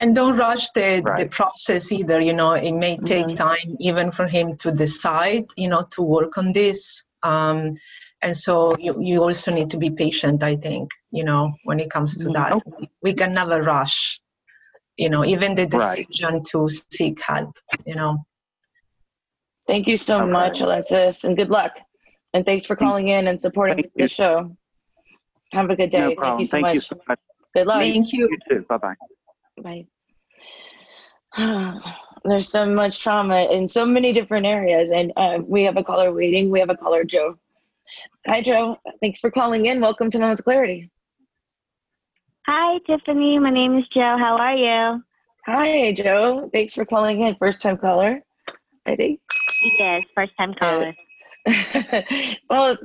[0.01, 3.37] and don't rush the, the process either you know it may take Mhm.
[3.37, 6.81] time even for him to decide you know to work on this
[7.23, 7.59] um,
[8.23, 11.91] and so you, you also need to be patient i think you know when it
[11.97, 12.33] comes to Mhm.
[12.39, 12.59] that
[13.07, 13.97] we can never rush
[14.97, 15.79] you know even the Right.
[15.79, 16.59] decision to
[16.97, 17.55] seek help
[17.87, 18.13] you know
[19.67, 20.31] Thank you so Okay.
[20.39, 21.73] much, Alexis, and good luck.
[22.35, 24.09] And thanks for calling in and supporting Thank the you.
[24.09, 24.35] show.
[25.55, 26.01] Have a good day.
[26.01, 26.41] No Thank problem.
[26.41, 26.75] you so Thank much.
[26.75, 27.19] you so much.
[27.55, 27.79] Good luck.
[27.79, 28.67] thank you You too.
[28.69, 28.95] Bye bye.
[31.37, 31.81] Bye.
[32.25, 36.13] There's so much trauma in so many different areas, and uh, we have a caller
[36.13, 36.51] waiting.
[36.51, 37.39] We have a caller, Joe.
[38.27, 38.79] Hi, Joe.
[39.01, 39.81] Thanks for calling in.
[39.81, 40.91] Welcome to Moments of Clarity.
[42.47, 43.39] Hi, Tiffany.
[43.39, 44.17] My name is Joe.
[44.19, 45.05] How are you?
[45.47, 46.51] Hi, Joe.
[46.53, 47.37] Thanks for calling in.
[47.37, 48.23] First time caller,
[48.87, 49.21] I think.
[49.79, 50.95] Yes, first time caller.
[52.51, 52.77] well,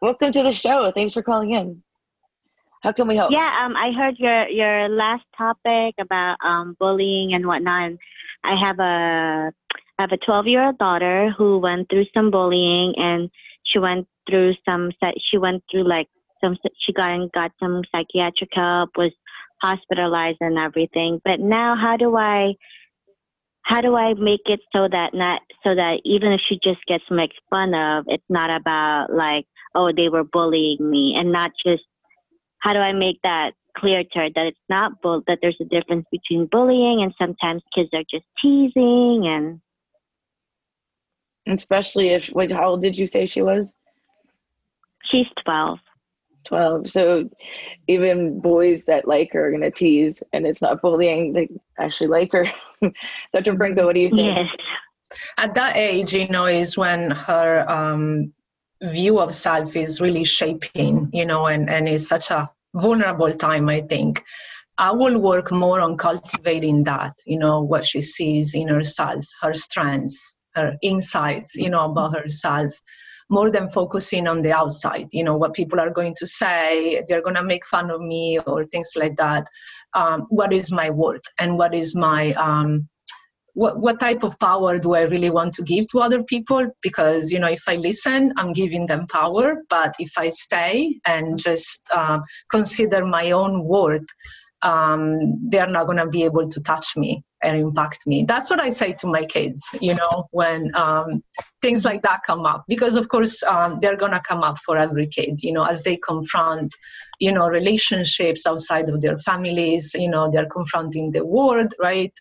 [0.00, 0.90] welcome to the show.
[0.92, 1.82] Thanks for calling in.
[2.82, 3.32] How can we help?
[3.32, 7.92] Yeah, um, I heard your your last topic about um bullying and whatnot.
[8.44, 9.52] I have a
[9.98, 13.30] I have a 12 year old daughter who went through some bullying and
[13.64, 14.90] she went through some
[15.30, 16.08] she went through like
[16.40, 19.12] some she got and got some psychiatric help was
[19.62, 21.20] hospitalized and everything.
[21.24, 22.54] But now, how do I
[23.62, 27.04] how do I make it so that not so that even if she just gets
[27.10, 31.82] made fun of, it's not about like oh they were bullying me and not just
[32.58, 35.64] how do I make that clear to her that it's not bull that there's a
[35.64, 39.60] difference between bullying and sometimes kids are just teasing and
[41.48, 43.72] Especially if, wait, how old did you say she was?
[45.10, 45.78] she's 12
[46.44, 46.88] 12.
[46.88, 47.28] So
[47.88, 52.06] even boys that like her are going to tease, and it's not bullying, they actually
[52.06, 52.46] like her.
[53.34, 53.56] Dr.
[53.56, 54.36] Franco, what do you think?
[54.36, 54.46] yes
[55.38, 58.32] at that age you know is when her um,
[58.82, 63.68] view of self is really shaping you know and, and it's such a vulnerable time
[63.68, 64.22] i think.
[64.78, 69.54] I will work more on cultivating that you know what she sees in herself her
[69.54, 72.74] strengths her insights you know about herself
[73.30, 77.22] more than focusing on the outside you know what people are going to say they're
[77.22, 79.46] going to make fun of me or things like that.
[79.94, 82.86] Um, what is my worth and what is my um,
[83.56, 86.68] what, what type of power do I really want to give to other people?
[86.82, 89.62] Because, you know, if I listen, I'm giving them power.
[89.70, 92.18] But if I stay and just uh,
[92.50, 94.04] consider my own worth,
[94.60, 98.26] um, they're not going to be able to touch me and impact me.
[98.28, 101.22] That's what I say to my kids, you know, when um,
[101.62, 102.64] things like that come up.
[102.68, 105.82] Because, of course, um, they're going to come up for every kid, you know, as
[105.82, 106.74] they confront,
[107.20, 112.12] you know, relationships outside of their families, you know, they're confronting the world, right?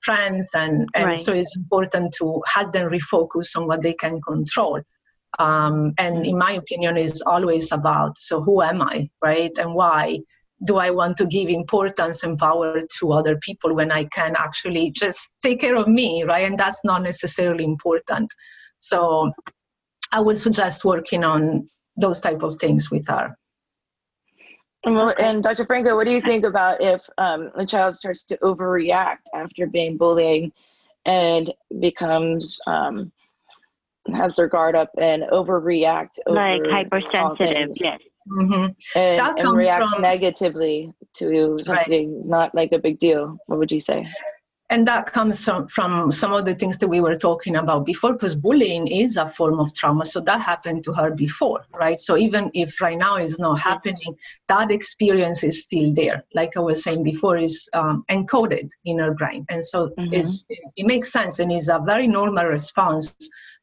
[0.00, 1.16] Friends and, and Right.
[1.16, 4.80] so it's important to help them refocus on what they can control.
[5.38, 9.52] Um, and in my opinion is always about so who am i right?
[9.58, 10.20] And why
[10.64, 14.90] do i want to give importance and power to other people when i can actually
[14.90, 16.46] just take care of me right?
[16.46, 18.32] And that's not necessarily important.
[18.78, 19.32] So
[20.12, 21.68] i would suggest working on
[21.98, 23.36] those type of things with her
[24.84, 25.66] And, and Dr.
[25.66, 29.96] Franco, what do you think about if um, the child starts to overreact after being
[29.96, 30.52] bullied
[31.04, 33.10] and becomes um,
[34.14, 39.42] has their guard up and overreact like over hypersensitive things yes hmm and, That and
[39.42, 43.38] comes reacts from- negatively to something not like a big deal?
[43.46, 44.06] What would you say?
[44.70, 48.12] And that comes from, from some of the things that we were talking about before
[48.12, 50.04] because bullying is a form of trauma.
[50.04, 51.98] So that happened to her before right?
[51.98, 54.14] So even if right now it's not happening
[54.48, 56.24] that experience is still there.
[56.34, 59.46] Like i was saying before is um, encoded in her brain.
[59.48, 60.12] And so Mhm.
[60.12, 60.44] it's,
[60.76, 63.16] it makes sense and is a very normal response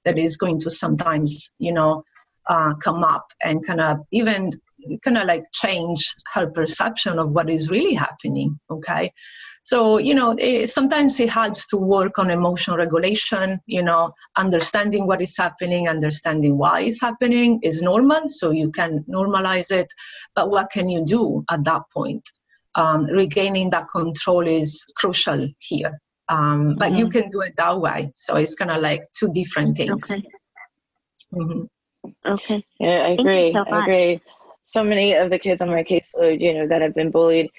[0.05, 2.03] that is going to sometimes you know
[2.47, 4.51] uh, come up and kind of even
[5.03, 9.11] kind of like change her perception of what is really happening okay
[9.65, 15.07] so you know it, sometimes it helps to work on emotional regulation you know understanding
[15.07, 19.91] what is happening understanding why it's happening is normal so you can normalize it
[20.35, 22.23] but what can you do at that point
[22.75, 25.99] um, regaining that control is crucial here
[26.29, 27.11] um, but you Mhm.
[27.11, 30.29] can do it that way so it's kind of like two different things Okay.
[31.33, 31.67] Mhm.
[32.25, 32.63] Okay.
[32.79, 33.53] Yeah, I agree.
[33.53, 34.21] so I agree.
[34.63, 37.49] So many of the kids on my caseload, you know, that have been bullied,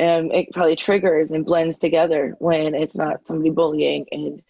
[0.00, 4.42] um, it probably triggers and blends together when it's not somebody bullying, and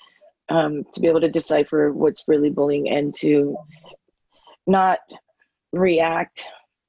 [0.49, 3.57] um, to be able to decipher what's really bullying and to
[4.67, 5.01] not
[5.73, 6.45] react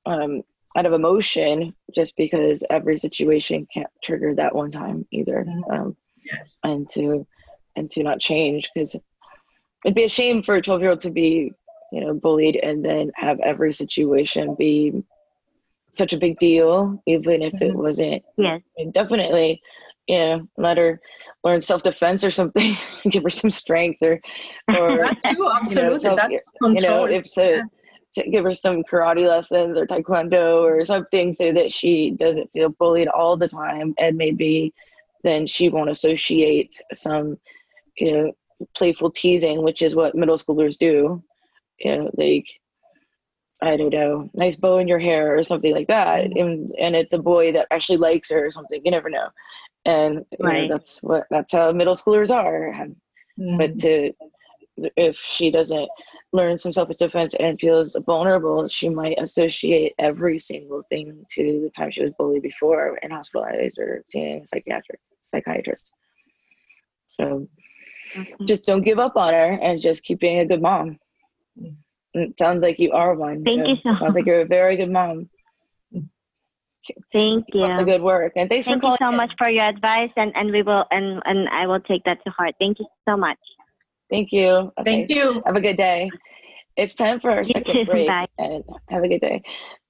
[0.05, 0.41] um,
[0.77, 5.73] out of emotion just because every situation can't trigger that one time either, Mhm.
[5.73, 7.25] um, yes and to
[7.75, 8.95] and to not change because
[9.83, 11.51] it'd be a shame for a 12 year old to be
[11.91, 15.03] you know bullied and then have every situation be
[15.97, 17.83] such a big deal even if it Mhm.
[17.83, 18.61] wasn't Yes.
[18.77, 19.61] and definitely
[20.07, 20.99] you know let her
[21.43, 22.73] learn self-defense or something
[23.09, 24.19] give her some strength or
[24.77, 27.63] or that too absolutely self- that's you know if so Yeah.
[28.15, 32.69] to give her some karate lessons or taekwondo or something so that she doesn't feel
[32.69, 34.73] bullied all the time and maybe
[35.23, 37.37] then she won't associate some
[37.97, 38.31] you know
[38.75, 41.21] playful teasing which is what middle schoolers do
[41.79, 42.45] you know like
[43.61, 46.39] i don't know nice bow in your hair or something like that Mhm.
[46.41, 49.29] and and it's a boy that actually likes her or something you never know
[49.85, 52.73] and you know, that's what that's how middle schoolers are
[53.39, 53.57] Mhm.
[53.57, 54.11] but to
[54.97, 55.89] if she doesn't
[56.33, 61.91] learn some self-defense and feels vulnerable she might associate every single thing to the time
[61.91, 65.89] she was bullied before and hospitalized or seeing a psychiatric psychiatrist
[67.09, 67.47] so
[68.17, 68.35] Okay.
[68.45, 70.99] just don't give up on her and just keep being a good mom
[71.59, 71.75] Mm.
[72.15, 74.45] It sounds like you are one Thank so you so it sounds like you're a
[74.45, 75.29] very good mom
[77.11, 77.85] Thank Keep up the you.
[77.85, 79.17] good work and thanks Thank for you so in.
[79.17, 82.29] much for your advice, and and we will and and I will take that to
[82.29, 82.53] heart.
[82.59, 83.39] Thank you so much.
[84.11, 86.11] thank you thank you Have a good day.
[86.77, 87.85] It's time for our You second too.
[87.85, 88.07] break.
[88.07, 88.27] Bye.
[88.37, 89.41] And have a good day.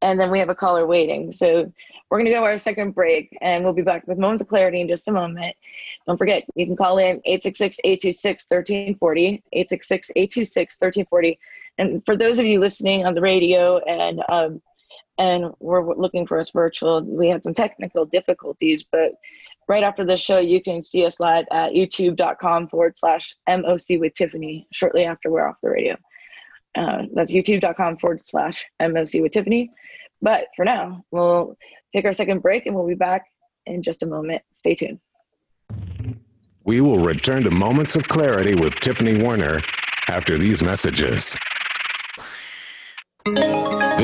[0.02, 1.34] And then we have a caller waiting.
[1.34, 1.70] So
[2.10, 4.48] we're going to go to our second break and we'll be back with Moments of
[4.48, 5.56] Clarity in just a moment.
[6.06, 11.40] Don't forget, you can call in 866 826 1340, 866 826 1340.
[11.78, 14.62] And for those of you listening on the radio and, um,
[15.18, 19.14] and we're looking for us virtual, we had some technical difficulties, but
[19.68, 24.14] right after the show, you can see us live at youtube.com forward slash MOC with
[24.14, 25.96] Tiffany shortly after we're off the radio.
[26.76, 29.70] Uh, that's youtube.com forward slash MOC with Tiffany.
[30.22, 31.56] But for now, we'll
[31.94, 33.26] take our second break and we'll be back
[33.66, 34.42] in just a moment.
[34.54, 35.00] Stay tuned.
[36.64, 39.62] We will return to Moments of Clarity with Tiffany Warner
[40.10, 41.38] after these messages.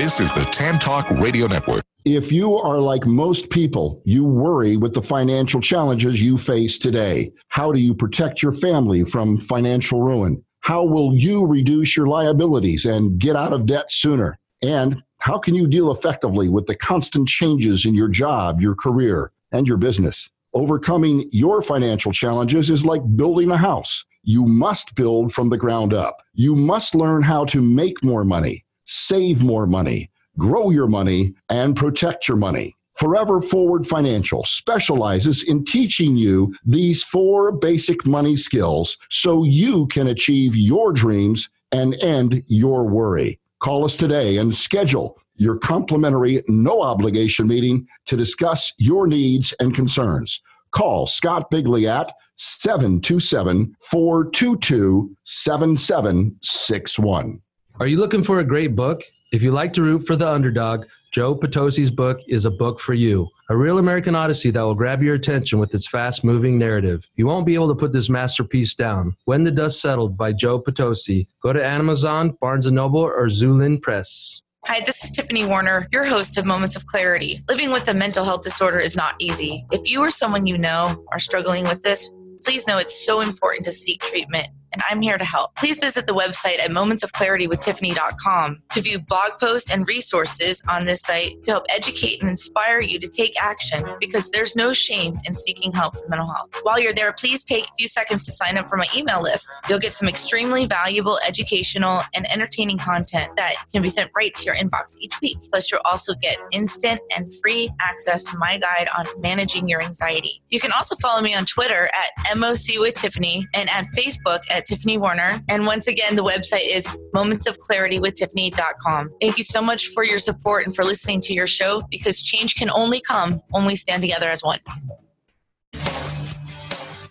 [0.01, 1.83] This is the Tan Talk Radio Network.
[2.05, 7.31] If you are like most people, you worry with the financial challenges you face today.
[7.49, 10.43] How do you protect your family from financial ruin?
[10.61, 14.39] How will you reduce your liabilities and get out of debt sooner?
[14.63, 19.31] And how can you deal effectively with the constant changes in your job, your career,
[19.51, 20.31] and your business?
[20.55, 24.03] Overcoming your financial challenges is like building a house.
[24.23, 26.23] You must build from the ground up.
[26.33, 31.75] You must learn how to make more money, save more money, grow your money, and
[31.75, 32.75] protect your money.
[32.95, 40.07] Forever Forward Financial specializes in teaching you these four basic money skills so you can
[40.07, 43.39] achieve your dreams and end your worry.
[43.59, 49.73] Call us today and schedule your complimentary, no obligation meeting to discuss your needs and
[49.73, 50.39] concerns.
[50.71, 57.41] Call Scott Bigley at 727 422 7761.
[57.81, 59.01] Are you looking for a great book?
[59.31, 62.93] If you like to root for the underdog, Joe Potosi's book is a book for
[62.93, 63.27] you.
[63.49, 67.09] A real American Odyssey that will grab your attention with its fast moving narrative.
[67.15, 69.17] You won't be able to put this masterpiece down.
[69.25, 71.27] When the Dust Settled by Joe Potosi.
[71.41, 74.43] Go to Amazon, Barnes & Noble, or Xulon Press.
[74.67, 77.39] Hi, this is Tiffany Warner, your host of Moments of Clarity.
[77.49, 79.65] Living with a mental health disorder is not easy.
[79.71, 82.11] If you or someone you know are struggling with this,
[82.43, 84.49] please know it's so important to seek treatment.
[84.73, 85.55] And I'm here to help.
[85.55, 91.41] Please visit the website at momentsofclaritywithtiffany.com to view blog posts and resources on this site
[91.43, 95.71] to help educate and inspire you to take action because there's no shame in seeking
[95.71, 96.49] help for mental health.
[96.63, 99.55] While you're there, please take a few seconds to sign up for my email list.
[99.69, 104.43] You'll get some extremely valuable educational and entertaining content that can be sent right to
[104.43, 105.37] your inbox each week.
[105.49, 110.41] Plus, you'll also get instant and free access to my guide on managing your anxiety.
[110.49, 114.60] You can also follow me on Twitter at MOC with Tiffany and at Facebook at
[114.65, 115.39] Tiffany Warner.
[115.49, 119.09] And once again, the website is momentsofclaritywithtiffany.com.
[119.19, 122.55] Thank you so much for your support and for listening to your show because change
[122.55, 124.59] can only come when we stand together as one.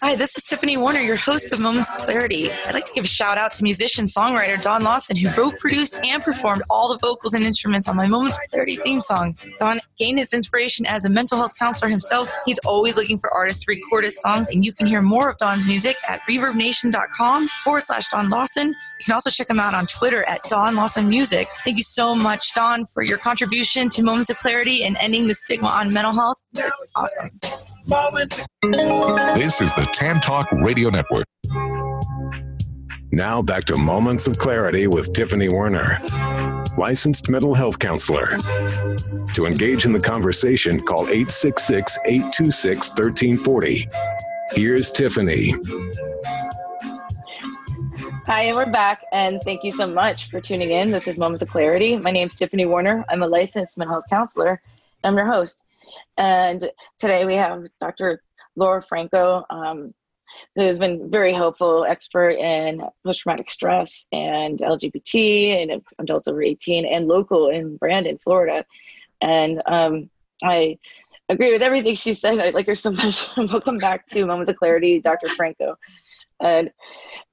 [0.03, 2.51] Hi, this is Tiffany Warner, your host of Moments of Clarity.
[2.67, 5.95] I'd like to give a shout out to musician songwriter Don Lawson, who wrote, produced,
[6.03, 9.37] and performed all the vocals and instruments on my Moments of Clarity theme song.
[9.59, 12.35] Don gained his inspiration as a mental health counselor himself.
[12.47, 15.37] He's always looking for artists to record his songs, and you can hear more of
[15.37, 18.69] Don's music at reverbnation.com forward slash Don Lawson.
[18.69, 21.47] You can also check him out on Twitter at Don Lawson Music.
[21.63, 25.35] Thank you so much, Don, for your contribution to Moments of Clarity and ending the
[25.35, 26.39] stigma on mental health.
[26.55, 27.29] It's awesome.
[28.63, 31.25] This is the Tan Talk Radio Network.
[33.11, 35.97] Now back to Moments of Clarity with Tiffany Warner,
[36.77, 38.37] licensed mental health counselor.
[39.35, 43.87] To engage in the conversation, call 866 826 1340.
[44.53, 45.55] Here's Tiffany.
[48.27, 50.91] Hi, and we're back, and thank you so much for tuning in.
[50.91, 51.97] This is Moments of Clarity.
[51.97, 53.07] My name is Tiffany Warner.
[53.09, 54.61] I'm a licensed mental health counselor.
[55.03, 55.63] I'm your host.
[56.19, 58.23] And today we have Dr.
[58.57, 59.95] Laura Franco, um,
[60.55, 67.09] who's been very helpful, expert in post-traumatic stress and LGBT and adults over 18 and
[67.09, 68.65] local in Brandon, Florida.
[69.21, 70.11] And um,
[70.43, 70.79] I
[71.29, 72.39] agree with everything she said.
[72.39, 73.29] I like her so much.
[73.37, 75.29] Welcome back to Moments of Clarity, Dr.
[75.29, 75.77] Franco.
[76.41, 76.71] And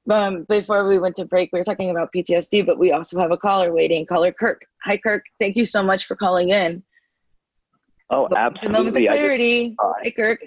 [0.09, 3.31] um, before we went to break, we were talking about PTSD, but we also have
[3.31, 4.65] a caller waiting, caller Kirk.
[4.83, 5.23] Hi, Kirk.
[5.39, 6.83] Thank you so much for calling in.
[8.09, 8.77] Oh, absolutely.
[8.77, 9.67] Moment of clarity.
[9.69, 10.39] Just, uh, Hi, Kirk.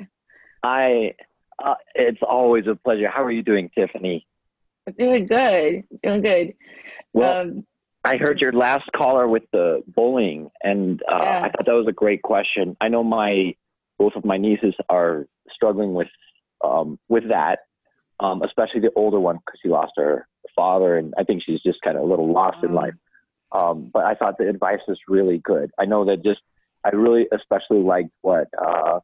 [0.62, 1.14] I.
[1.62, 3.08] Uh, it's always a pleasure.
[3.08, 4.26] How are you doing, Tiffany?
[4.96, 5.84] Doing good.
[6.02, 6.54] Doing good.
[7.12, 7.66] Well, um,
[8.04, 11.40] I heard your last caller with the bullying, and uh, Yeah.
[11.42, 12.76] I thought that was a great question.
[12.80, 13.54] I know my
[13.98, 16.08] both of my nieces are struggling with
[16.64, 17.60] um, with that,
[18.20, 21.82] um, especially the older one because she lost her father, and I think she's just
[21.82, 22.94] kind of a little lost in life.
[23.52, 25.70] Um, but I thought the advice was really good.
[25.78, 26.40] I know that just
[26.84, 29.00] I really especially liked what uh,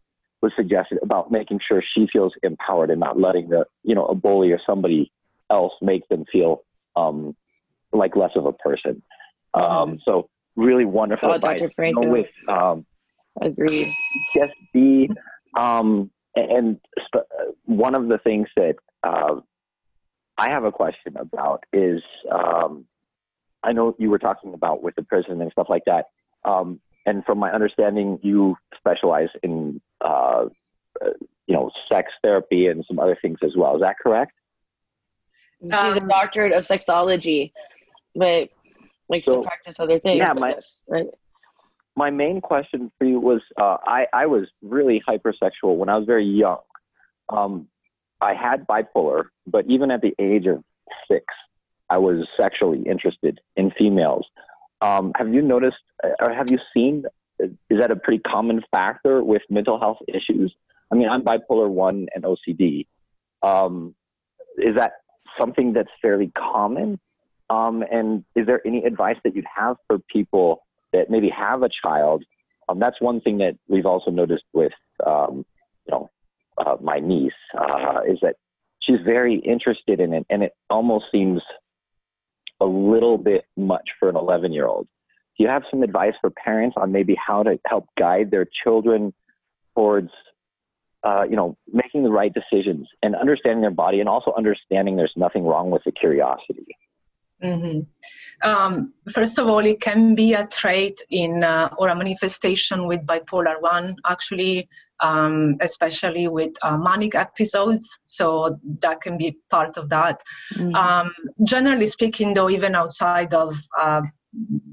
[0.46, 4.14] was suggested about making sure she feels empowered and not letting the you know a
[4.14, 5.10] bully or somebody
[5.50, 6.62] else make them feel
[6.94, 7.36] um,
[7.92, 9.02] like less of a person.
[9.54, 11.60] Um, so really wonderful Oh, advice.
[11.60, 11.86] Dr.
[11.86, 12.86] You know, with um,
[13.40, 13.88] Agreed.
[14.36, 15.10] just be
[15.58, 17.26] um, and sp-
[17.64, 19.40] one of the things that uh,
[20.38, 22.84] I have a question about is um,
[23.64, 26.04] I know you were talking about with the prison and stuff like that.
[26.44, 30.46] Um, and from my understanding, you specialize in uh,
[31.04, 31.10] uh,
[31.46, 33.76] you know sex therapy and some other things as well.
[33.76, 34.32] Is that correct?
[35.62, 37.52] She's a doctorate of sexology,
[38.14, 38.50] but
[39.08, 40.18] likes to practice other things.
[40.18, 41.06] yeah, my- yes, right.
[41.94, 46.06] my main question for you was uh, I, I was really hypersexual when I was
[46.06, 46.58] very young.
[47.28, 47.68] Um,
[48.20, 50.62] I had bipolar, but even at the age of
[51.10, 51.24] six,
[51.90, 54.26] I was sexually interested in females.
[54.80, 57.04] Um, have you noticed uh, or have you seen?
[57.38, 60.54] Is that a pretty common factor with mental health issues?
[60.90, 62.86] I mean, I'm bipolar one and OCD.
[63.42, 63.94] Um,
[64.56, 64.92] is that
[65.38, 66.98] something that's fairly common?
[67.50, 71.68] Um, and is there any advice that you'd have for people that maybe have a
[71.68, 72.24] child?
[72.68, 74.72] Um, that's one thing that we've also noticed with,
[75.06, 75.44] um,
[75.86, 76.10] you know,
[76.58, 78.36] uh, my niece uh, is that
[78.80, 81.42] she's very interested in it, and it almost seems
[82.60, 84.86] a little bit much for an 11 year old.
[85.36, 89.12] Do you have some advice for parents on maybe how to help guide their children
[89.74, 90.10] towards,
[91.02, 95.12] uh, you know, making the right decisions and understanding their body, and also understanding there's
[95.16, 96.66] nothing wrong with the curiosity?
[97.42, 97.80] Hmm
[98.42, 103.00] Um, first of all, it can be a trait in uh, or a manifestation with
[103.06, 104.68] bipolar one, actually,
[105.00, 107.98] um, especially with uh, manic episodes.
[108.04, 110.20] So that can be part of that.
[110.74, 111.12] Um,
[111.44, 114.02] generally speaking, though, even outside of uh,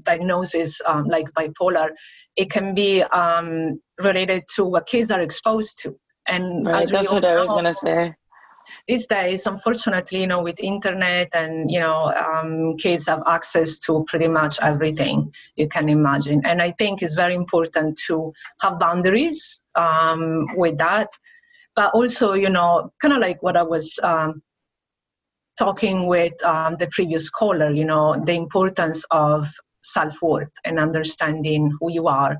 [0.02, 1.88] diagnosis um, like bipolar,
[2.36, 5.96] it can be um, related to what kids are exposed to.
[6.26, 8.14] And Right, as that's what I was gonna say.
[8.88, 14.04] These days unfortunately you know with internet and you know um, kids have access to
[14.08, 16.44] pretty much everything you can imagine.
[16.44, 21.08] And i think it's very important to have boundaries um, with that.
[21.76, 24.42] But also you know kind of like what i was um,
[25.58, 29.48] talking with um, the previous caller, you know, the importance of
[29.80, 32.38] self worth and understanding who you are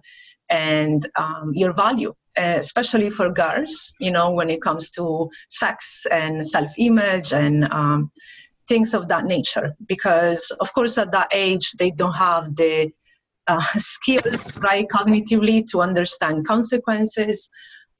[0.50, 6.06] and um, your value, uh, especially for girls, you know, when it comes to sex
[6.10, 8.10] and self image and um,
[8.68, 9.74] things of that nature.
[9.86, 12.90] Because, of course, at that age, they don't have the
[13.46, 17.48] uh, skills, right, cognitively to understand consequences.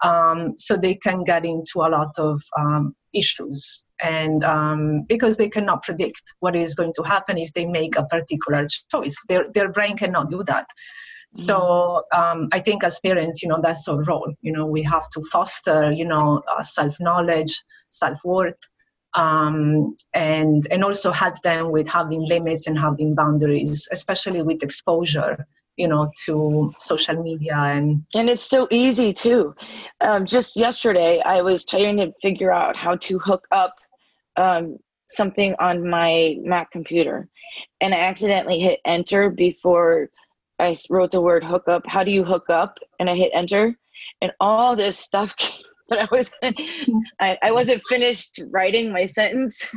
[0.03, 5.49] Um, so they can get into a lot of um, issues and um, because they
[5.49, 9.71] cannot predict what is going to happen if they make a particular choice their, their
[9.71, 10.67] brain cannot do that
[11.35, 14.33] so um, i think as parents you know that's our role.
[14.41, 18.59] You know we have to foster you know uh, self-knowledge self-worth
[19.15, 25.47] um, and and also help them with having limits and having boundaries especially with exposure
[25.77, 29.55] you know to social media and and it's so easy too.
[30.01, 33.75] Um, just yesterday i was trying to figure out how to hook up
[34.37, 34.79] um,
[35.09, 37.29] something on my mac computer
[37.81, 40.11] and i accidentally hit enter before
[40.59, 41.87] i wrote the word hookup.
[41.87, 43.75] how do you hook up and i hit enter
[44.21, 46.31] and all this stuff came, but i was
[47.21, 49.67] I, I wasn't finished writing my sentence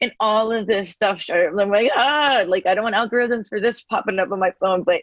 [0.00, 1.58] and all of this stuff started.
[1.60, 4.82] I'm like, ah, like I don't want algorithms for this popping up on my phone,
[4.82, 5.00] but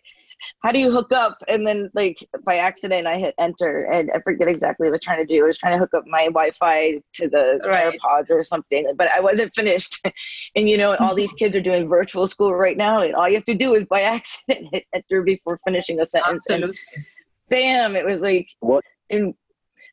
[0.60, 1.42] how do you hook up?
[1.48, 5.02] And then like by accident, I hit enter, and I forget exactly what I was
[5.02, 5.44] trying to do.
[5.44, 7.94] I was trying to hook up my Wi-Fi to the right.
[7.94, 10.02] AirPods or something, but I wasn't finished.
[10.56, 13.36] and you know, all these kids are doing virtual school right now, and all you
[13.36, 16.78] have to do is by accident hit enter before finishing a sentence, Absolutely.
[16.96, 17.06] and
[17.50, 18.84] bam, it was like what.
[19.10, 19.34] And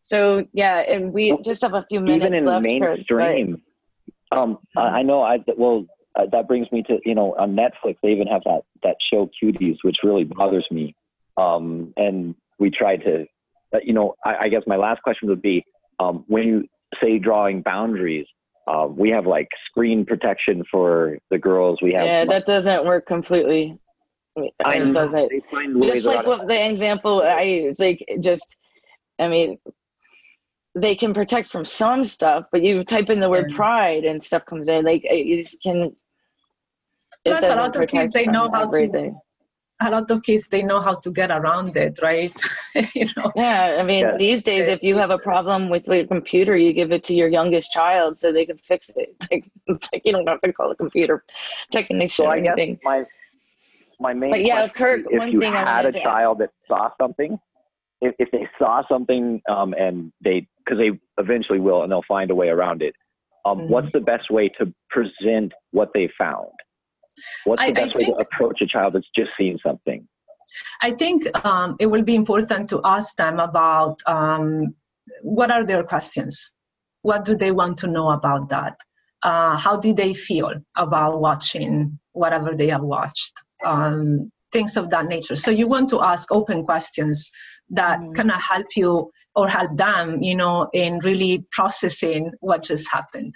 [0.03, 2.64] so yeah, and we just have a few minutes Even in left.
[2.64, 3.62] mainstream.
[4.30, 5.22] But, um, I, I know.
[5.22, 5.86] I well,
[6.16, 9.30] uh, that brings me to you know on Netflix they even have that that show
[9.42, 10.94] Cuties, which really bothers me.
[11.36, 13.26] Um, and we tried to,
[13.74, 15.64] uh, you know, I, I, guess my last question would be
[15.98, 16.64] um, when you
[17.02, 18.26] say drawing boundaries.
[18.66, 21.80] Uh, we have like screen protection for the girls.
[21.82, 23.78] We have yeah, that doesn't work completely.
[24.64, 25.30] I it doesn't.
[25.82, 28.56] Just like what the example I use, like just,
[29.18, 29.58] I mean,
[30.74, 34.44] they can protect from some stuff, but you type in the word pride and stuff
[34.46, 34.84] comes in.
[34.84, 35.94] Like you just can.
[37.25, 39.12] Plus, a lot of kids they know how everything.
[39.12, 39.20] to.
[39.81, 42.33] A lot of kids they know how to get around it, right?
[42.95, 43.33] you know.
[43.35, 44.16] Yeah, I mean, yeah.
[44.16, 47.29] these days, if you have a problem with your computer, you give it to your
[47.29, 49.14] youngest child so they can fix it.
[49.20, 51.25] It's like, it's like you don't have to call a computer
[51.72, 52.79] technician so or anything.
[52.85, 53.05] My
[53.99, 54.31] my main.
[54.31, 55.07] But yeah, Kirk.
[55.11, 57.39] If one you thing had a child that saw something,
[58.05, 62.31] if, if they saw something um, and they because they eventually will and they'll find
[62.31, 62.95] a way around it
[63.45, 63.72] um, mm-hmm.
[63.72, 66.51] what's the best way to present what they found
[67.44, 70.06] what's the I, best I way to approach a child that's just seen something?
[70.82, 74.74] I think um, it will be important to ask them about um,
[75.22, 76.52] what are their questions?
[77.02, 78.76] What do they want to know about that?
[79.22, 83.32] Uh, how did they feel about watching whatever they have watched?
[83.64, 85.34] Um, things of that nature.
[85.34, 87.30] So you want to ask open questions
[87.70, 88.12] that mm-hmm.
[88.12, 93.34] kind of help you or help them, you know, in really processing what just happened.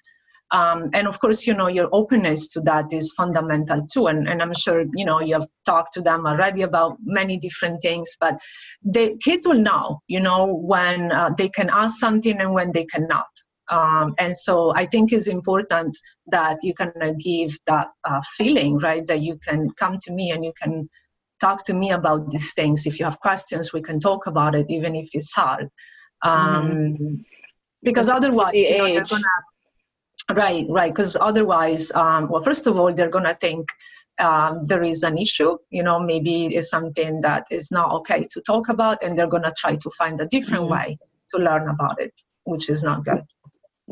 [0.50, 4.06] Um, and of course, you know, your openness to that is fundamental too.
[4.06, 7.82] And, and I'm sure, you know, you have talked to them already about many different
[7.82, 8.38] things, but
[8.82, 12.86] the kids will know, you know, when uh, they can ask something and when they
[12.86, 13.26] cannot.
[13.70, 15.96] Um, and so I think it's important
[16.28, 16.92] that you can
[17.22, 19.06] give that uh, feeling, right?
[19.06, 20.88] That you can come to me and you can
[21.40, 22.86] talk to me about these things.
[22.86, 25.68] If you have questions, we can talk about it, even if it's hard.
[26.22, 27.14] Um, mm-hmm.
[27.82, 29.22] Because otherwise, the you know, they're gonna
[30.34, 30.92] right, right.
[30.92, 33.68] Because otherwise, um, well, first of all, they're gonna think
[34.18, 35.56] um, there is an issue.
[35.70, 39.52] You know, maybe it's something that is not okay to talk about, and they're gonna
[39.56, 40.90] try to find a different mm-hmm.
[40.90, 40.98] way
[41.30, 42.14] to learn about it,
[42.44, 43.22] which is not good.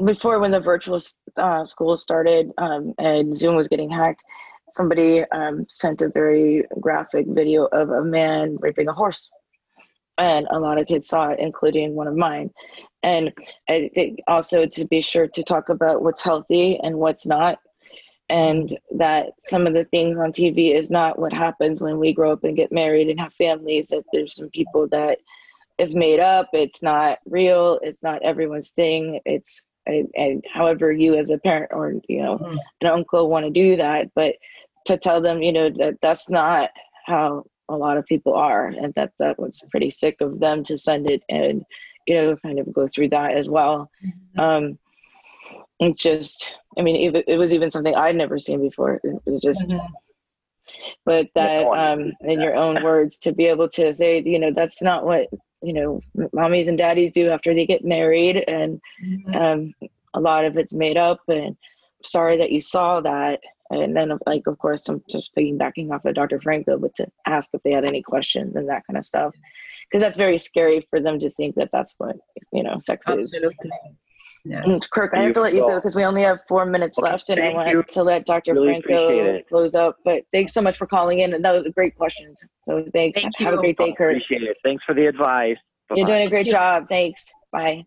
[0.05, 1.01] Before, when the virtual
[1.37, 4.23] uh, school started um, and Zoom was getting hacked,
[4.69, 9.31] somebody um, sent a very graphic video of a man raping a horse
[10.19, 12.51] and a lot of kids saw it including one of mine
[13.03, 13.33] and
[13.69, 17.59] i think also to be sure to talk about what's healthy and what's not
[18.29, 22.33] and that some of the things on tv is not what happens when we grow
[22.33, 25.19] up and get married and have families that there's some people that
[25.79, 31.15] is made up it's not real it's not everyone's thing it's and, and however you
[31.15, 32.57] as a parent or you know mm-hmm.
[32.81, 34.35] an uncle want to do that but
[34.87, 36.71] to tell them you know that that's not
[37.07, 40.79] how a lot of people are and that that was pretty sick of them to
[40.79, 41.65] send it and
[42.07, 44.41] you know kind of go through that as well mm-hmm.
[44.41, 44.79] um
[45.81, 49.41] it just i mean it, it was even something i'd never seen before it was
[49.41, 49.87] just mm-hmm.
[51.05, 54.81] but that um in your own words to be able to say you know that's
[54.81, 55.29] not what
[55.63, 56.01] you know
[56.35, 59.35] mommies and daddies do after they get married and mm-hmm.
[59.35, 59.75] um,
[60.15, 61.57] a lot of it's made up and
[62.07, 63.41] sorry that you saw that.
[63.71, 66.41] And then, like, of course, I'm just piggybacking off of Dr.
[66.41, 69.35] Franco, but to ask if they had any questions and that kind of stuff,
[69.91, 72.17] because that's very scary for them to think that that's what
[72.53, 73.35] you know sex is.
[73.35, 73.71] Absolutely.
[73.85, 73.97] And
[74.49, 74.69] Yes.
[74.69, 77.11] Mm, Kirk, I have to let you go because we only have four minutes Okay,
[77.11, 77.83] left, and I want you.
[77.83, 78.55] to let Dr.
[78.55, 79.97] Really Franco close up.
[80.05, 82.45] But thanks so much for calling in, and that was great questions.
[82.63, 83.21] So thanks.
[83.21, 84.13] Thank have a great day, Kirk.
[84.13, 84.57] Appreciate it.
[84.63, 85.57] Thanks for the advice.
[85.95, 86.53] You're doing a great you.
[86.53, 86.87] job.
[86.89, 87.25] Thanks.
[87.51, 87.85] Bye.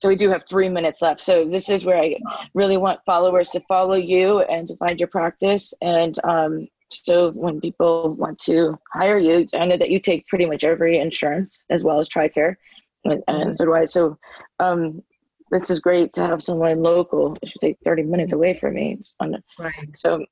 [0.00, 1.20] So we do have three minutes left.
[1.20, 2.16] So this is where I
[2.54, 5.74] really want followers to follow you and to find your practice.
[5.82, 10.46] And um, so when people want to hire you, I know that you take pretty
[10.46, 12.56] much every insurance as well as TRICARE,
[13.04, 13.84] and, and so do I.
[13.84, 14.18] So
[14.58, 15.02] um,
[15.50, 17.36] this is great to have someone local.
[17.42, 18.96] It should take 30 minutes away from me.
[18.98, 19.36] It's fun.
[19.58, 19.74] Right.
[19.96, 20.24] So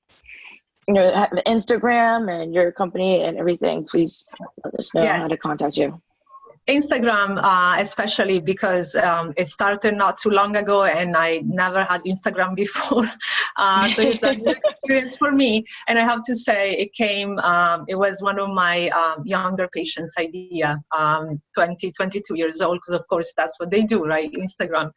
[0.89, 3.85] you know, Instagram and your company and everything.
[3.85, 4.25] Please
[4.65, 5.21] let us know Yes.
[5.21, 6.01] how to contact you.
[6.69, 12.03] Instagram, uh, especially because um, it started not too long ago and I never had
[12.05, 13.11] Instagram before.
[13.57, 15.65] Uh, so it's a new experience for me.
[15.89, 19.69] And I have to say, it came, um, it was one of my um, younger
[19.73, 24.31] patients' idea, um, 20, 22 years old, because of course that's what they do, right?
[24.33, 24.91] Instagram.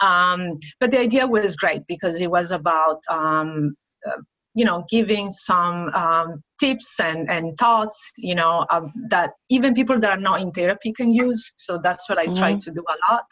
[0.00, 4.20] Um, but the idea was great because it was about um, uh,
[4.54, 9.98] you know giving some um, tips and, and thoughts you know um, that even people
[9.98, 12.62] that are not in therapy can use so that's what i try Mhm.
[12.64, 13.24] to do a lot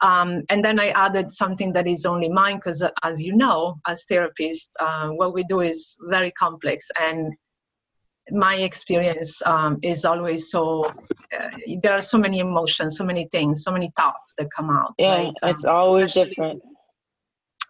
[0.00, 4.04] um, and then i added something that is only mine because as you know as
[4.10, 7.32] therapists uh, what we do is very complex and
[8.30, 11.48] my experience um, is always so uh,
[11.82, 15.14] there are so many emotions so many things so many thoughts that come out Yeah,
[15.22, 15.32] right?
[15.44, 16.62] it's always different.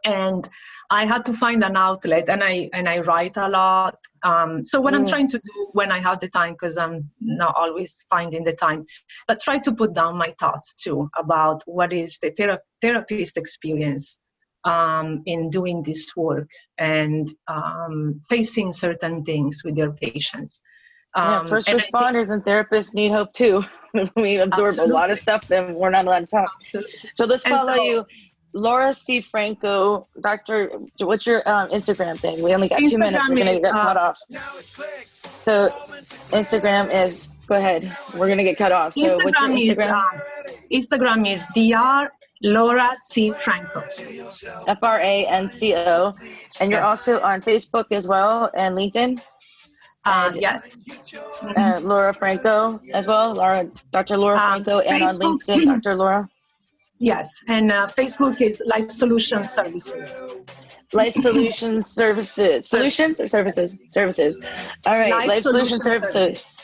[0.08, 0.42] And
[0.90, 3.96] I had to find an outlet, and I and I write a lot.
[4.30, 5.10] Um, so what I'm Mm.
[5.14, 6.96] trying to do when I have the time, because I'm
[7.42, 8.80] not always finding the time,
[9.28, 14.18] but try to put down my thoughts too about what is the thera- therapist experience
[14.72, 16.48] um, in doing this work
[16.78, 17.24] and
[17.56, 20.52] um, facing certain things with their patients.
[21.16, 23.56] yeah, Um, first and I think- responders and therapists need hope too.
[24.24, 26.50] we absorb a lot of stuff that we're not allowed to talk.
[26.60, 26.98] Absolutely.
[27.18, 27.98] So let's follow so- you.
[28.52, 29.20] Laura C.
[29.20, 30.70] Franco, Doctor,
[31.00, 32.42] what's your um, Instagram thing?
[32.42, 33.28] We only got two minutes.
[33.28, 34.18] We're gonna get cut uh, off.
[35.44, 35.68] So
[36.36, 37.28] Instagram is.
[37.46, 37.90] Go ahead.
[38.18, 38.92] We're gonna get cut off.
[38.94, 40.02] So what's your Instagram is Instagram?
[40.02, 40.20] uh,
[40.72, 43.82] Instagram is dr Laura C Franco.
[44.66, 46.14] F R A N C O,
[46.60, 49.20] and you're also on Facebook as well and LinkedIn.
[50.04, 50.76] Uh, And- yes.
[51.42, 53.34] Uh, Laura Franco as well.
[53.34, 54.16] Laura, Dr.
[54.16, 55.96] Laura Um, Franco, and on LinkedIn, Dr.
[55.96, 56.28] Laura.
[56.98, 60.20] Yes, and uh, Facebook is Life Solution Services.
[60.92, 62.68] Life Solutions Services.
[62.68, 63.76] Solutions or services?
[63.88, 64.36] Services.
[64.86, 65.10] All right.
[65.10, 66.54] Life, Life Solution Solution Services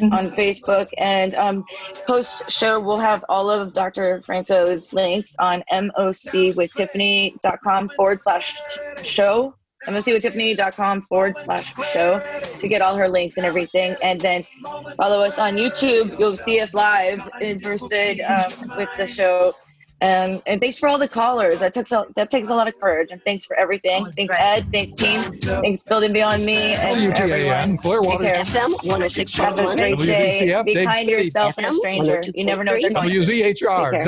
[0.00, 0.88] on Facebook.
[0.98, 1.64] And um,
[2.06, 4.22] post show, we'll have all of Dr.
[4.22, 8.56] Franco's links on mocwithtiffany.com forward slash
[9.02, 9.54] show.
[9.86, 12.20] mocwithtiffany.com forward slash show
[12.58, 13.94] to get all her links and everything.
[14.02, 14.42] And then
[14.96, 16.18] follow us on YouTube.
[16.18, 19.54] You'll see us live in person um, with the show.
[20.02, 21.60] Um, and thanks for all the callers.
[21.60, 23.08] That takes a, that takes a lot of courage.
[23.10, 24.04] And thanks for everything.
[24.06, 24.40] Oh, thanks great.
[24.42, 24.68] Ed.
[24.70, 25.38] Thanks team.
[25.40, 27.78] Thanks Building Beyond Me and everyone.
[27.78, 28.24] Clearwater.
[28.24, 28.44] Take care.
[28.44, 28.90] FM
[29.40, 29.76] Have a 106.1.
[29.78, 30.40] great day.
[30.42, 31.24] WVCF, Be Dave kind to City.
[31.24, 32.20] yourself and a stranger.
[32.34, 33.32] You never know what they're going to do.
[33.32, 33.90] WZHR.
[33.92, 34.06] Take care.